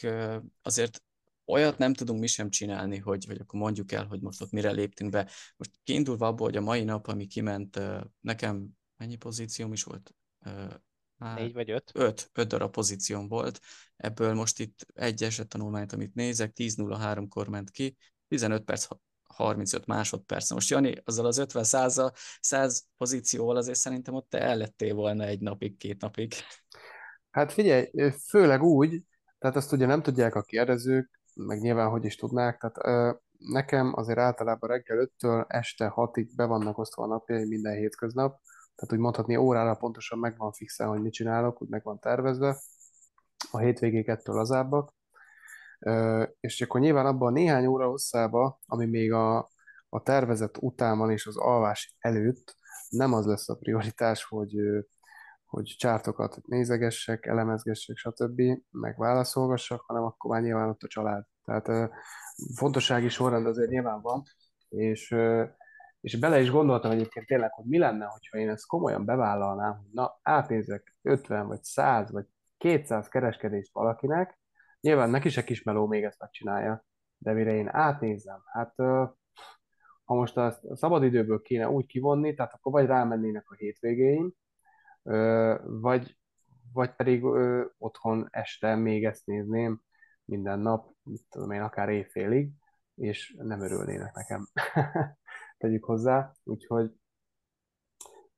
[0.61, 1.03] azért
[1.45, 4.71] olyat nem tudunk mi sem csinálni, hogy, hogy akkor mondjuk el, hogy most ott mire
[4.71, 5.29] léptünk be.
[5.55, 7.79] Most kiindulva abból, hogy a mai nap, ami kiment,
[8.19, 10.15] nekem mennyi pozícióm is volt?
[11.19, 11.91] Hát, Négy vagy öt?
[11.93, 13.59] Öt, öt darab pozícióm volt.
[13.95, 17.97] Ebből most itt egy eset tanulmányt, amit nézek, 10.03-kor ment ki,
[18.27, 18.87] 15 perc
[19.37, 20.51] 35 másodperc.
[20.51, 25.39] Most Jani, azzal az 50 100, 100 pozícióval azért szerintem ott te ellettél volna egy
[25.39, 26.33] napig, két napig.
[27.31, 27.89] Hát figyelj,
[28.27, 29.03] főleg úgy,
[29.39, 33.93] tehát azt ugye nem tudják a kérdezők, meg nyilván hogy is tudnák, tehát ö, nekem
[33.95, 38.39] azért általában reggel 5-től este 6-ig be vannak osztva a napjai minden hétköznap,
[38.75, 42.57] tehát úgy mondhatni órára pontosan meg van hogy mit csinálok, úgy meg van tervezve.
[43.51, 44.96] A hétvégék ettől lazábbak.
[46.39, 49.37] És akkor nyilván abban a néhány óra hosszába, ami még a,
[49.89, 52.55] a tervezett után van és az alvás előtt,
[52.89, 54.55] nem az lesz a prioritás, hogy,
[55.45, 61.23] hogy csártokat nézegessek, elemezgessek, stb., meg válaszolgassak, hanem akkor már nyilván ott a család.
[61.43, 61.91] Tehát
[62.55, 64.23] fontossági sorrend azért nyilván van,
[64.69, 65.15] és,
[66.01, 69.89] és bele is gondoltam egyébként tényleg, hogy mi lenne, hogyha én ezt komolyan bevállalnám, hogy
[69.91, 72.25] na, átnézek 50 vagy 100 vagy
[72.57, 74.39] 200 kereskedést valakinek,
[74.81, 76.85] nyilván neki se kismeló még ezt megcsinálja,
[77.17, 78.75] de mire én átnézem, hát
[80.03, 84.31] ha most a szabadidőből kéne úgy kivonni, tehát akkor vagy rámennének a hétvégéim,
[85.63, 86.17] vagy,
[86.73, 87.23] vagy pedig
[87.77, 89.81] otthon este még ezt nézném
[90.25, 92.51] minden nap, mit tudom én, akár éjfélig,
[92.95, 94.47] és nem örülnének nekem.
[95.57, 96.91] Tegyük hozzá, úgyhogy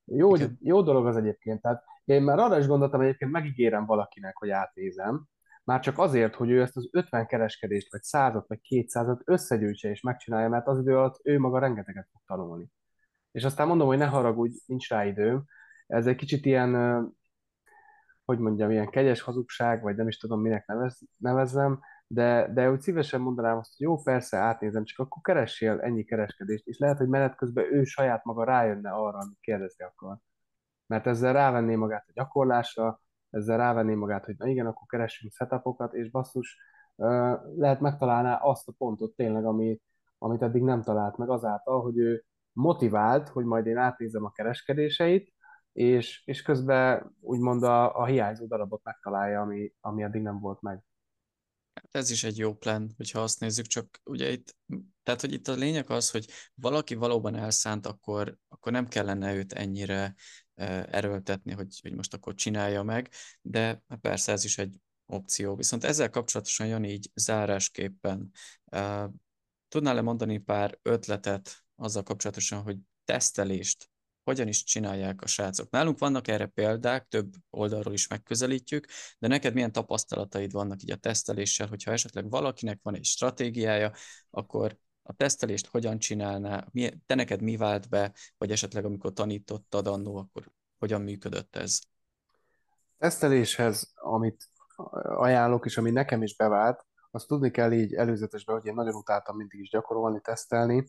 [0.05, 4.49] jó, jó dolog az egyébként, tehát én már arra is gondoltam, egyébként megígérem valakinek, hogy
[4.49, 5.25] átnézem,
[5.69, 10.01] már csak azért, hogy ő ezt az 50 kereskedést, vagy 100 vagy 200 összegyűjtse és
[10.01, 12.67] megcsinálja, mert az idő alatt ő maga rengeteget fog tanulni.
[13.31, 15.45] És aztán mondom, hogy ne haragudj, nincs rá időm.
[15.87, 16.73] Ez egy kicsit ilyen,
[18.25, 22.81] hogy mondjam, ilyen kegyes hazugság, vagy nem is tudom, minek nevez, nevezzem, de, de úgy
[22.81, 27.07] szívesen mondanám azt, hogy jó, persze, átnézem, csak akkor keressél ennyi kereskedést, és lehet, hogy
[27.07, 30.17] menet közben ő saját maga rájönne arra, amit kérdezni akar.
[30.85, 35.93] Mert ezzel rávenné magát a gyakorlásra, ezzel rávenné magát, hogy na igen, akkor keressünk setupokat,
[35.93, 36.57] és basszus,
[37.55, 39.81] lehet megtalálná azt a pontot tényleg, ami,
[40.17, 45.33] amit eddig nem talált meg azáltal, hogy ő motivált, hogy majd én átnézem a kereskedéseit,
[45.73, 50.83] és, és közben úgymond a, a hiányzó darabot megtalálja, ami, ami eddig nem volt meg.
[51.73, 54.55] Hát ez is egy jó plan, hogyha azt nézzük, csak ugye itt,
[55.03, 59.53] tehát hogy itt a lényeg az, hogy valaki valóban elszánt, akkor, akkor nem kellene őt
[59.53, 60.15] ennyire
[60.59, 63.09] erőltetni, hogy, hogy most akkor csinálja meg,
[63.41, 65.55] de persze ez is egy opció.
[65.55, 68.31] Viszont ezzel kapcsolatosan, Jani, így zárásképpen
[69.67, 73.89] tudnál-e mondani pár ötletet azzal kapcsolatosan, hogy tesztelést
[74.23, 75.69] hogyan is csinálják a srácok.
[75.69, 78.87] Nálunk vannak erre példák, több oldalról is megközelítjük,
[79.19, 83.93] de neked milyen tapasztalataid vannak így a teszteléssel, hogyha esetleg valakinek van egy stratégiája,
[84.29, 84.77] akkor
[85.09, 86.65] a tesztelést hogyan csinálná,
[87.05, 91.79] te neked mi vált be, vagy esetleg amikor tanítottad annó, akkor hogyan működött ez?
[92.97, 94.43] Teszteléshez, amit
[95.03, 99.35] ajánlok, és ami nekem is bevált, azt tudni kell így előzetesben, hogy én nagyon utáltam
[99.35, 100.85] mindig is gyakorolni, tesztelni,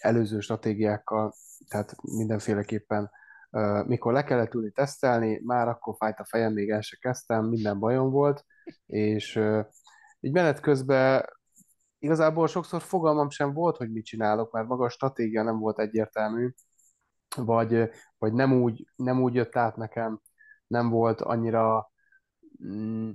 [0.00, 1.34] előző stratégiákkal,
[1.68, 3.10] tehát mindenféleképpen
[3.86, 7.78] mikor le kellett ülni tesztelni, már akkor fájt a fejem, még el se kezdtem, minden
[7.78, 8.44] bajom volt,
[8.86, 9.40] és
[10.20, 11.24] így menet közben
[12.04, 16.50] igazából sokszor fogalmam sem volt, hogy mit csinálok, mert maga a stratégia nem volt egyértelmű,
[17.36, 20.20] vagy, vagy nem, úgy, nem úgy jött át nekem,
[20.66, 21.92] nem volt annyira...
[22.64, 23.10] Mm,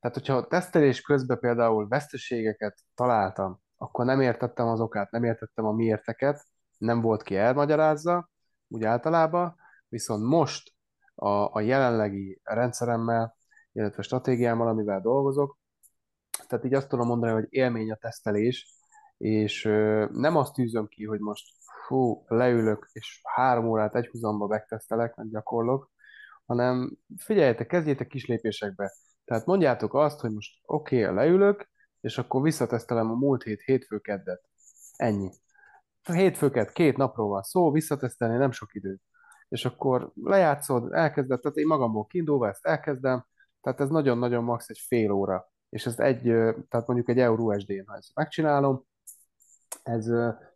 [0.00, 5.64] tehát, hogyha a tesztelés közben például veszteségeket találtam, akkor nem értettem az okát, nem értettem
[5.64, 6.46] a miérteket,
[6.78, 8.30] nem volt ki elmagyarázza,
[8.68, 9.54] úgy általában,
[9.88, 10.72] viszont most
[11.14, 13.36] a, a jelenlegi rendszeremmel,
[13.72, 15.58] illetve stratégiámmal, amivel dolgozok,
[16.54, 18.74] tehát így azt tudom mondani, hogy élmény a tesztelés,
[19.16, 19.62] és
[20.12, 21.52] nem azt tűzöm ki, hogy most
[21.86, 25.90] fú, leülök, és három órát egyhuzamba megtesztelek, meg gyakorlok,
[26.46, 28.92] hanem figyeljetek, kezdjétek kis lépésekbe.
[29.24, 31.68] Tehát mondjátok azt, hogy most oké, okay, leülök,
[32.00, 34.42] és akkor visszatesztelem a múlt hét hétfő keddet.
[34.96, 35.30] Ennyi.
[36.02, 38.98] A hétfőket két napról van szó, visszatesztelni nem sok idő.
[39.48, 43.26] És akkor lejátszod, elkezded, tehát én magamból kiindulva ezt elkezdem,
[43.60, 45.52] tehát ez nagyon-nagyon max egy fél óra.
[45.74, 46.22] És ez egy,
[46.68, 48.84] tehát mondjuk egy euró SD-n, ha ezt megcsinálom,
[49.82, 50.08] ez,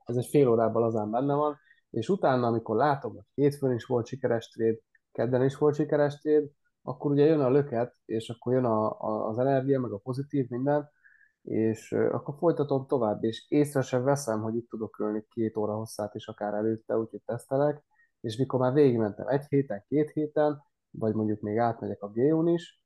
[0.05, 1.59] ez egy fél órában azán benne van,
[1.91, 4.81] és utána, amikor látom, hogy hétfőn is volt sikeres tréd,
[5.13, 6.51] kedden is volt sikeres tréd,
[6.83, 10.49] akkor ugye jön a löket, és akkor jön a, a, az energia, meg a pozitív,
[10.49, 10.91] minden,
[11.43, 16.15] és akkor folytatom tovább, és észre sem veszem, hogy itt tudok ülni két óra hosszát
[16.15, 17.85] is akár előtte, úgyhogy tesztelek,
[18.21, 22.83] és mikor már végigmentem egy héten, két héten, vagy mondjuk még átmegyek a GU-n is,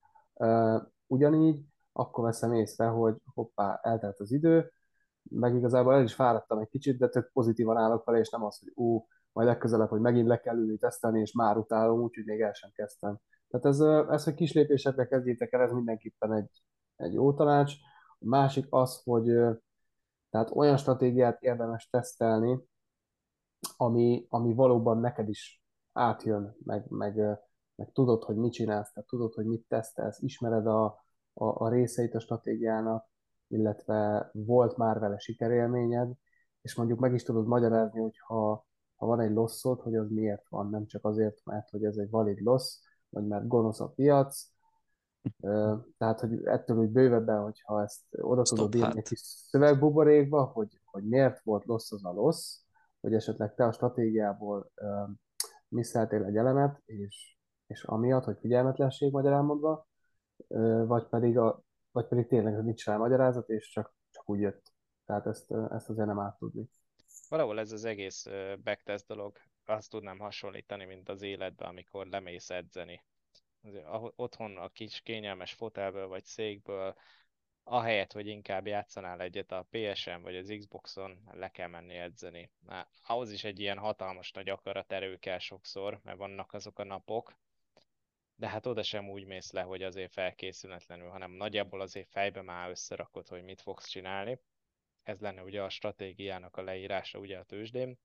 [1.07, 4.73] ugyanígy, akkor veszem észre, hogy hoppá, eltelt az idő,
[5.23, 8.59] meg igazából el is fáradtam egy kicsit, de tök pozitívan állok vele, és nem az,
[8.59, 12.41] hogy ú, majd legközelebb, hogy megint le kell ülni tesztelni, és már utálom, úgyhogy még
[12.41, 13.19] el sem kezdtem.
[13.49, 13.81] Tehát ez,
[14.11, 16.63] ez hogy kis lépésekre kezdjétek el, ez mindenképpen egy,
[16.97, 17.73] egy jó tanács.
[18.19, 19.25] A másik az, hogy
[20.31, 22.61] tehát olyan stratégiát érdemes tesztelni,
[23.77, 25.63] ami, ami valóban neked is
[25.93, 27.15] átjön, meg, meg,
[27.75, 31.05] meg tudod, hogy mit csinálsz, tehát tudod, hogy mit tesztelsz, ismered a,
[31.35, 33.07] a, a részeit a stratégiának,
[33.49, 36.13] illetve volt már vele sikerélményed,
[36.61, 38.67] és mondjuk meg is tudod magyarázni, hogy ha,
[38.97, 42.11] ha van egy losszod, hogy az miért van, nem csak azért, mert hogy ez egy
[42.11, 42.79] valid lossz,
[43.09, 44.53] vagy mert gonosz a piac,
[45.99, 50.81] Tehát, hogy ettől úgy bővebben, hogyha ezt oda Stop, tudod írni egy kis szövegbuborékba, hogy,
[50.85, 52.57] hogy miért volt rossz az a rossz,
[53.01, 55.09] hogy esetleg te a stratégiából uh,
[55.69, 59.92] misszeltél egy elemet, és, és amiatt, hogy figyelmetlenség magyarán mondva, uh,
[60.87, 64.73] vagy pedig, a, vagy pedig tényleg nincs rá magyarázat, és csak, csak úgy jött.
[65.07, 66.69] Tehát ezt, ezt azért nem át tudni.
[67.29, 68.27] Valahol ez az egész
[68.63, 73.05] backtest dolog, azt tudnám hasonlítani, mint az életben, amikor lemész edzeni.
[73.63, 73.87] Azért,
[74.17, 76.95] otthon a kis kényelmes fotelből vagy székből,
[77.65, 82.51] ahelyett, hogy inkább játszanál egyet a PSN vagy az Xboxon, le kell menni edzeni.
[82.59, 86.85] Na, ahhoz is egy ilyen hatalmas nagy akarat erő kell sokszor, mert vannak azok a
[86.85, 87.35] napok,
[88.43, 92.71] de hát oda sem úgy mész le, hogy azért felkészületlenül, hanem nagyjából azért fejbe már
[92.71, 94.39] összerakod, hogy mit fogsz csinálni
[95.03, 97.99] ez lenne ugye a stratégiának a leírása ugye a tőzsdén,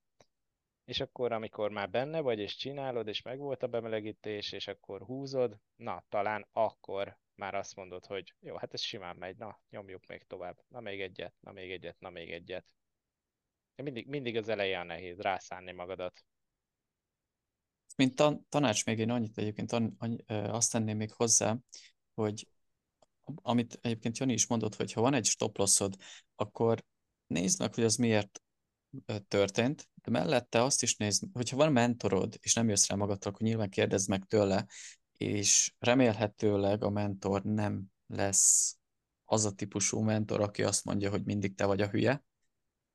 [0.86, 5.58] és akkor, amikor már benne vagy, és csinálod, és megvolt a bemelegítés, és akkor húzod,
[5.76, 10.24] na, talán akkor már azt mondod, hogy jó, hát ez simán megy, na, nyomjuk még
[10.24, 12.74] tovább, na még egyet, na még egyet, na még egyet.
[13.76, 16.26] Mindig, mindig az elején nehéz rászánni magadat.
[17.98, 21.58] Mint tan- tanács még én annyit egyébként an- annyi, azt tenném még hozzá,
[22.14, 22.48] hogy
[23.36, 25.96] amit egyébként Jani is mondott, hogy ha van egy stop lossod,
[26.36, 26.84] akkor
[27.28, 28.42] nézd meg, hogy az miért
[29.28, 33.42] történt, de mellette azt is nézd, hogyha van mentorod, és nem jössz rá magadra, akkor
[33.42, 34.66] nyilván kérdezd meg tőle,
[35.18, 38.78] és remélhetőleg a mentor nem lesz
[39.26, 42.24] az a típusú mentor, aki azt mondja, hogy mindig te vagy a hülye.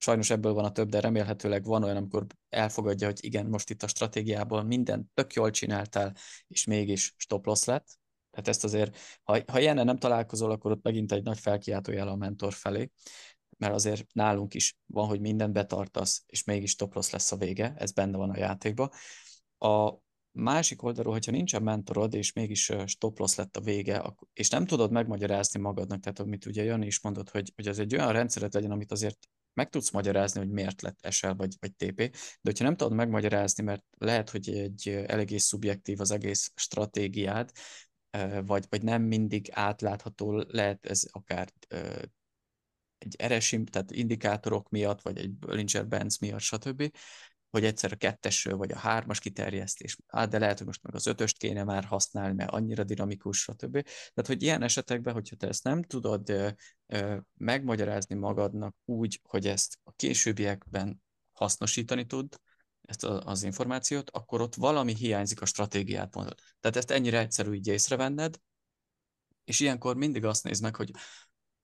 [0.03, 3.83] Sajnos ebből van a több, de remélhetőleg van olyan, amikor elfogadja, hogy igen, most itt
[3.83, 6.15] a stratégiából minden tök jól csináltál,
[6.47, 7.87] és mégis stop loss lett,
[8.31, 12.17] tehát ezt azért, ha, ha ilyennel nem találkozol, akkor ott megint egy nagy felkiáltójel a
[12.17, 12.91] mentor felé,
[13.59, 17.75] mert azért nálunk is van, hogy mindent betartasz, és mégis top loss lesz a vége,
[17.77, 18.91] ez benne van a játékban.
[19.59, 19.93] A
[20.33, 24.91] másik oldalról, hogyha nincsen mentorod, és mégis stop loss lett a vége, és nem tudod
[24.91, 28.71] megmagyarázni magadnak, tehát amit ugye Jani is mondott, hogy, hogy az egy olyan rendszeret legyen,
[28.71, 29.19] amit azért
[29.55, 32.11] meg tudsz magyarázni, hogy miért lett SL vagy, vagy TP, de
[32.43, 37.51] hogyha nem tudod megmagyarázni, mert lehet, hogy egy eléggé szubjektív az egész stratégiád,
[38.45, 41.53] vagy, vagy nem mindig átlátható, lehet ez akár
[42.99, 46.93] egy RSI, tehát indikátorok miatt, vagy egy Bollinger Bands miatt, stb.,
[47.53, 51.07] hogy egyszer a kettesről vagy a hármas kiterjesztés, á, de lehet, hogy most meg az
[51.07, 53.83] ötöst kéne már használni, mert annyira dinamikus, stb.
[53.83, 56.49] Tehát, hogy ilyen esetekben, hogyha te ezt nem tudod ö,
[56.87, 62.37] ö, megmagyarázni magadnak úgy, hogy ezt a későbbiekben hasznosítani tud,
[62.83, 66.35] ezt a, az információt, akkor ott valami hiányzik a stratégiátból.
[66.61, 68.39] Tehát ezt ennyire egyszerű így észrevenned,
[69.45, 70.91] és ilyenkor mindig azt nézd meg, hogy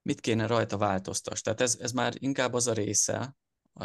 [0.02, 1.40] mit kéne rajta változtas.
[1.40, 3.36] Tehát ez, ez már inkább az a része,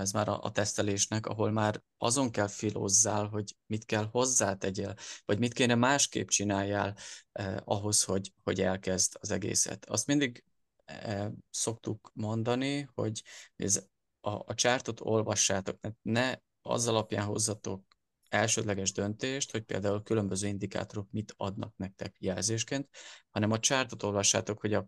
[0.01, 5.39] ez már a, a tesztelésnek, ahol már azon kell filózzál, hogy mit kell hozzátegyél, vagy
[5.39, 6.95] mit kéne másképp csináljál
[7.31, 9.85] eh, ahhoz, hogy, hogy elkezd az egészet.
[9.85, 10.43] Azt mindig
[10.85, 13.23] eh, szoktuk mondani, hogy
[13.55, 13.87] ez
[14.19, 17.93] a, a csártot olvassátok, ne az alapján hozzatok
[18.29, 22.89] elsődleges döntést, hogy például különböző indikátorok mit adnak nektek jelzésként,
[23.29, 24.85] hanem a csártot olvassátok, hogy a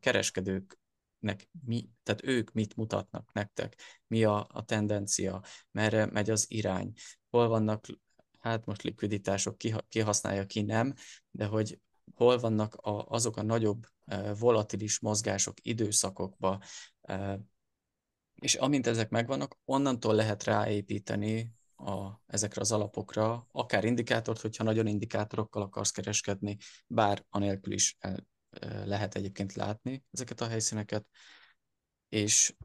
[1.20, 3.76] kereskedőknek mi, tehát ők mit mutatnak nektek,
[4.07, 6.93] mi a, a tendencia, merre megy az irány,
[7.30, 7.86] hol vannak,
[8.39, 10.93] hát most likviditások, ki, ki használja, ki nem,
[11.32, 11.80] de hogy
[12.16, 13.86] hol vannak a, azok a nagyobb
[14.39, 16.61] volatilis mozgások időszakokba,
[18.36, 24.88] és amint ezek megvannak, onnantól lehet ráépíteni a, ezekre az alapokra, akár indikátort, hogyha nagyon
[24.88, 26.57] indikátorokkal akarsz kereskedni,
[26.88, 28.28] bár anélkül is el,
[28.86, 31.06] lehet egyébként látni ezeket a helyszíneket,
[32.10, 32.56] és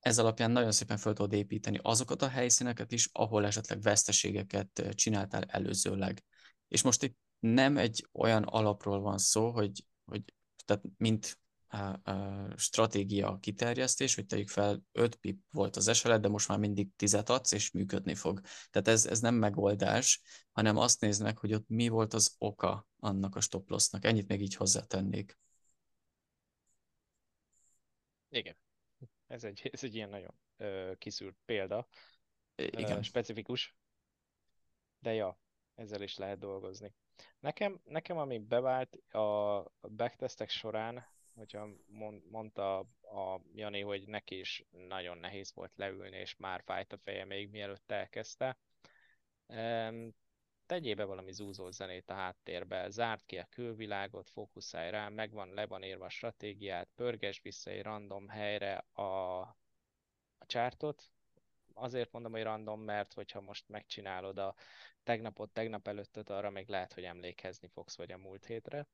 [0.00, 5.42] ez alapján nagyon szépen fel tudod építeni azokat a helyszíneket is, ahol esetleg veszteségeket csináltál
[5.42, 6.24] előzőleg.
[6.68, 10.22] És most itt nem egy olyan alapról van szó, hogy, hogy
[10.64, 11.38] tehát mint
[12.56, 17.14] stratégia kiterjesztés, hogy tegyük fel 5 pip volt az eselet, de most már mindig 10
[17.14, 18.40] adsz, és működni fog.
[18.70, 20.20] Tehát ez, ez nem megoldás,
[20.52, 24.04] hanem azt néznek, hogy ott mi volt az oka annak a stop lossnak.
[24.04, 25.38] Ennyit még így hozzátennék.
[28.28, 28.56] Igen.
[29.26, 31.88] Ez egy, ez egy ilyen nagyon ö, kiszűrt példa.
[32.54, 32.98] Igen.
[32.98, 33.76] Ö, specifikus.
[34.98, 35.38] De ja,
[35.74, 36.94] ezzel is lehet dolgozni.
[37.40, 41.68] Nekem, nekem ami bevált a backtestek során, hogyha
[42.30, 47.24] mondta a Jani, hogy neki is nagyon nehéz volt leülni, és már fájt a feje
[47.24, 48.58] még mielőtt elkezdte.
[50.66, 55.66] Tegyél be valami zúzó zenét a háttérbe, zárt ki a külvilágot, fókuszálj rá, megvan, le
[55.66, 59.40] van írva a stratégiát, pörges vissza egy random helyre a,
[60.38, 61.10] a csártot,
[61.74, 64.54] azért mondom, hogy random, mert hogyha most megcsinálod a
[65.02, 68.86] tegnapot, tegnap előttet, arra még lehet, hogy emlékezni fogsz, vagy a múlt hétre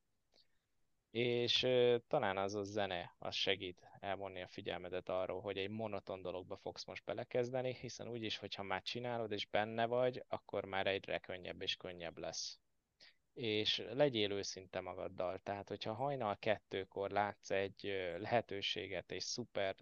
[1.11, 1.67] és
[2.09, 6.85] talán az a zene, az segít elvonni a figyelmedet arról, hogy egy monoton dologba fogsz
[6.85, 11.77] most belekezdeni, hiszen úgyis, hogyha már csinálod és benne vagy, akkor már egyre könnyebb és
[11.77, 12.61] könnyebb lesz
[13.35, 15.39] és legyél őszinte magaddal.
[15.39, 17.83] Tehát, hogyha hajnal kettőkor látsz egy
[18.19, 19.75] lehetőséget, és szuper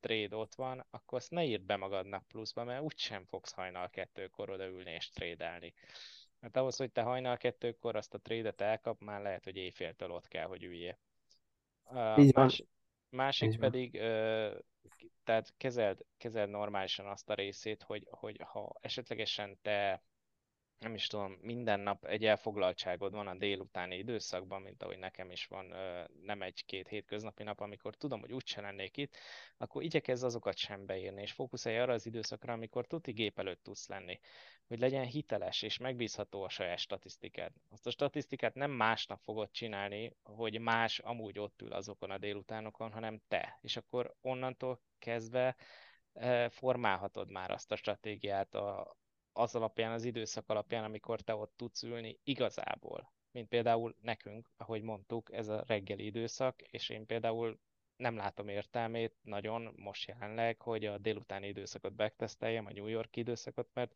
[0.00, 4.50] trade ott van, akkor azt ne írd be magadnak pluszba, mert úgysem fogsz hajnal kettőkor
[4.50, 5.74] odaülni és trédelni.
[6.42, 10.28] Mert ahhoz, hogy te hajnal kettőkor azt a trédet elkap, már lehet, hogy éjféltől ott
[10.28, 10.98] kell, hogy üljél.
[12.16, 12.44] Így van.
[12.44, 12.64] Más,
[13.08, 14.64] másik Így pedig, van.
[15.24, 20.02] tehát kezeld, kezeld normálisan azt a részét, hogy, hogy ha esetlegesen te
[20.82, 25.46] nem is tudom, minden nap egy elfoglaltságod van a délutáni időszakban, mint ahogy nekem is
[25.46, 25.74] van,
[26.22, 29.16] nem egy-két hétköznapi nap, amikor tudom, hogy úgyse lennék itt,
[29.56, 33.88] akkor igyekezz azokat sem beírni, és fókuszálj arra az időszakra, amikor tuti gép előtt tudsz
[33.88, 34.20] lenni,
[34.66, 37.52] hogy legyen hiteles és megbízható a saját statisztikád.
[37.70, 42.92] Azt a statisztikát nem másnak fogod csinálni, hogy más amúgy ott ül azokon a délutánokon,
[42.92, 43.58] hanem te.
[43.60, 45.56] És akkor onnantól kezdve
[46.48, 48.96] formálhatod már azt a stratégiát, a,
[49.32, 53.12] az alapján, az időszak alapján, amikor te ott tudsz ülni igazából.
[53.30, 57.58] Mint például nekünk, ahogy mondtuk, ez a reggeli időszak, és én például
[57.96, 63.68] nem látom értelmét nagyon most jelenleg, hogy a délutáni időszakot backteszteljem, a New York időszakot,
[63.72, 63.92] mert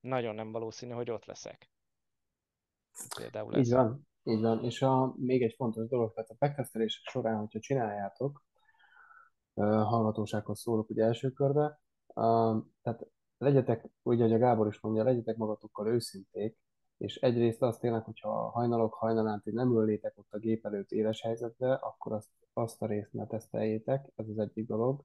[0.00, 1.70] nagyon nem valószínű, hogy ott leszek.
[3.16, 3.66] Például ez.
[3.66, 4.64] Így van, így van.
[4.64, 8.46] És a, még egy fontos dolog, tehát a backtesztelések során, hogyha csináljátok,
[9.64, 11.80] hallgatósághoz szólok ugye első körbe,
[12.82, 13.06] tehát
[13.38, 16.58] legyetek, ugye, hogy a Gábor is mondja, legyetek magatokkal őszinték,
[16.98, 21.20] és egyrészt azt tényleg, hogyha hajnalok hajnalán ti nem üllétek ott a gép előtt éles
[21.20, 25.04] helyzetbe, akkor azt, azt a részt ne teszteljétek, ez az egyik dolog.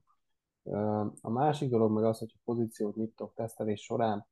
[1.20, 4.26] A másik dolog meg az, hogyha pozíciót nyitok tesztelés során,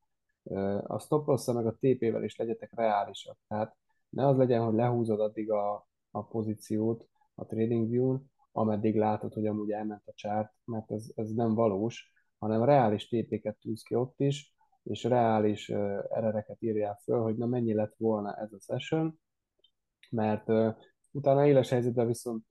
[0.82, 3.38] a stop loss meg a TP-vel is legyetek reálisak.
[3.48, 3.76] Tehát
[4.08, 9.46] ne az legyen, hogy lehúzod addig a, a pozíciót a trading view-n, ameddig látod, hogy
[9.46, 12.11] amúgy elment a chart, mert ez, ez nem valós,
[12.42, 15.68] hanem reális TP-ket tűz ki ott is, és reális
[16.08, 19.18] erereket írjál föl, hogy na mennyi lett volna ez a session,
[20.10, 20.44] mert
[21.10, 22.44] utána éles helyzetben viszont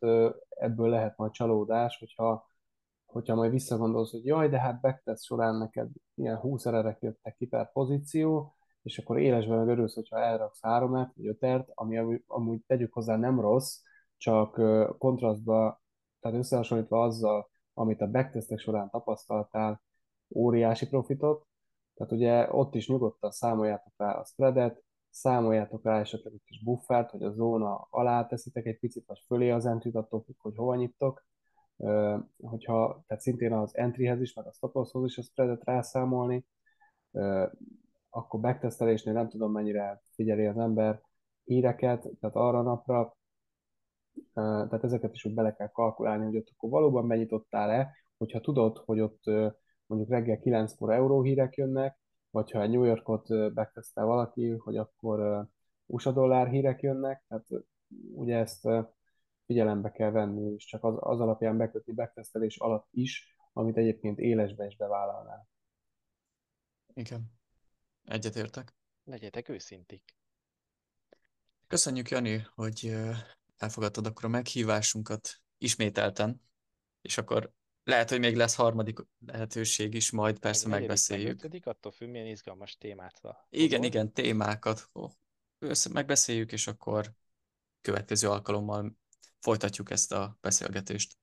[0.49, 2.49] ebből lehet majd csalódás, hogyha,
[3.05, 7.45] hogyha majd visszagondolsz, hogy jaj, de hát backtest során neked ilyen 20 ererek jöttek ki
[7.45, 12.93] per pozíció, és akkor élesben meg örülsz, hogyha elraksz háromát, vagy ötert, ami amúgy tegyük
[12.93, 13.81] hozzá nem rossz,
[14.17, 14.61] csak
[14.97, 15.81] kontrasztba,
[16.19, 19.81] tehát összehasonlítva azzal, amit a backtestek során tapasztaltál,
[20.35, 21.45] óriási profitot,
[21.93, 27.09] tehát ugye ott is nyugodtan számoljátok rá a spreadet, számoljátok rá esetleg egy kis buffert,
[27.09, 29.91] hogy a zóna alá teszitek egy picit, vagy fölé az entry
[30.37, 31.25] hogy hova nyittok.
[32.41, 36.45] Hogyha, tehát szintén az entryhez is, meg a stoplosshoz is a spreadet rászámolni,
[38.09, 41.01] akkor backtestelésnél nem tudom mennyire figyeli az ember
[41.43, 43.15] híreket, tehát arra napra
[44.33, 48.99] tehát ezeket is úgy bele kell kalkulálni, hogy ott akkor valóban benyitottál-e, hogyha tudod, hogy
[48.99, 49.23] ott
[49.85, 51.99] mondjuk reggel 9-kor euróhírek jönnek,
[52.29, 55.47] vagy ha egy New Yorkot bekezdte valaki, hogy akkor
[55.85, 57.47] USA dollár hírek jönnek, tehát
[58.13, 58.67] ugye ezt
[59.45, 64.65] figyelembe kell venni, és csak az, az alapján bekötni bektesztelés alatt is, amit egyébként élesbe
[64.65, 65.47] is bevállalnál.
[66.93, 67.31] Igen,
[68.03, 68.73] egyetértek.
[69.03, 70.15] Legyetek őszintik.
[71.67, 72.95] Köszönjük, Jani, hogy
[73.61, 76.41] elfogadtad akkor a meghívásunkat ismételten,
[77.01, 77.53] és akkor
[77.83, 81.31] lehet, hogy még lesz harmadik lehetőség is, majd persze meg megbeszéljük.
[81.31, 83.35] Ötödik, attól függ, milyen izgalmas témát van.
[83.49, 84.89] Igen, igen, témákat
[85.59, 87.13] össze megbeszéljük, és akkor
[87.81, 88.97] következő alkalommal
[89.39, 91.17] folytatjuk ezt a beszélgetést.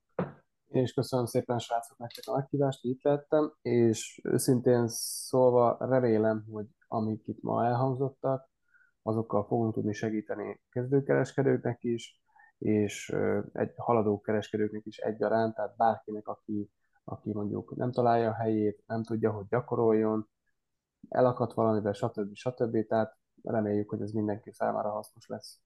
[0.69, 6.67] Én is köszönöm szépen, srácok, nektek a meghívást, itt lettem, és őszintén szólva remélem, hogy
[6.89, 8.51] amik itt ma elhangzottak,
[9.03, 12.21] azokkal fogunk tudni segíteni kezdőkereskedőknek is,
[12.59, 13.15] és
[13.53, 16.71] egy haladó kereskedőknek is egyaránt, tehát bárkinek, aki,
[17.05, 20.29] aki mondjuk nem találja a helyét, nem tudja, hogy gyakoroljon,
[21.09, 22.35] elakadt valamivel, stb.
[22.35, 22.87] stb.
[22.87, 25.59] Tehát reméljük, hogy ez mindenki számára hasznos lesz.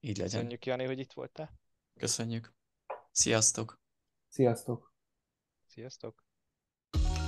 [0.00, 0.32] Így legyen.
[0.32, 1.50] Köszönjük, Jani, hogy itt voltál.
[1.98, 2.52] Köszönjük.
[3.10, 3.80] Sziasztok.
[4.28, 4.92] Sziasztok.
[5.66, 6.24] Sziasztok.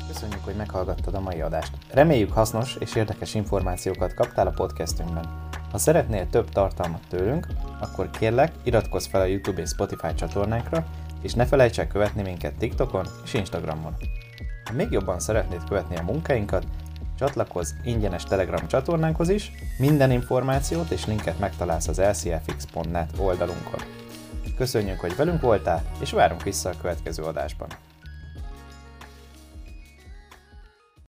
[0.07, 1.93] Köszönjük, hogy meghallgattad a mai adást.
[1.93, 5.54] Reméljük hasznos és érdekes információkat kaptál a podcastünkben.
[5.75, 7.47] Ha szeretnél több tartalmat tőlünk,
[7.81, 10.87] akkor kérlek, iratkozz fel a YouTube és Spotify csatornánkra,
[11.23, 13.97] és ne felejts el követni minket TikTokon és Instagramon.
[14.65, 16.67] Ha még jobban szeretnéd követni a munkáinkat,
[17.19, 23.81] csatlakozz ingyenes Telegram csatornánkhoz is, minden információt és linket megtalálsz az lcfx.net oldalunkon.
[24.57, 27.69] Köszönjük, hogy velünk voltál, és várunk vissza a következő adásban.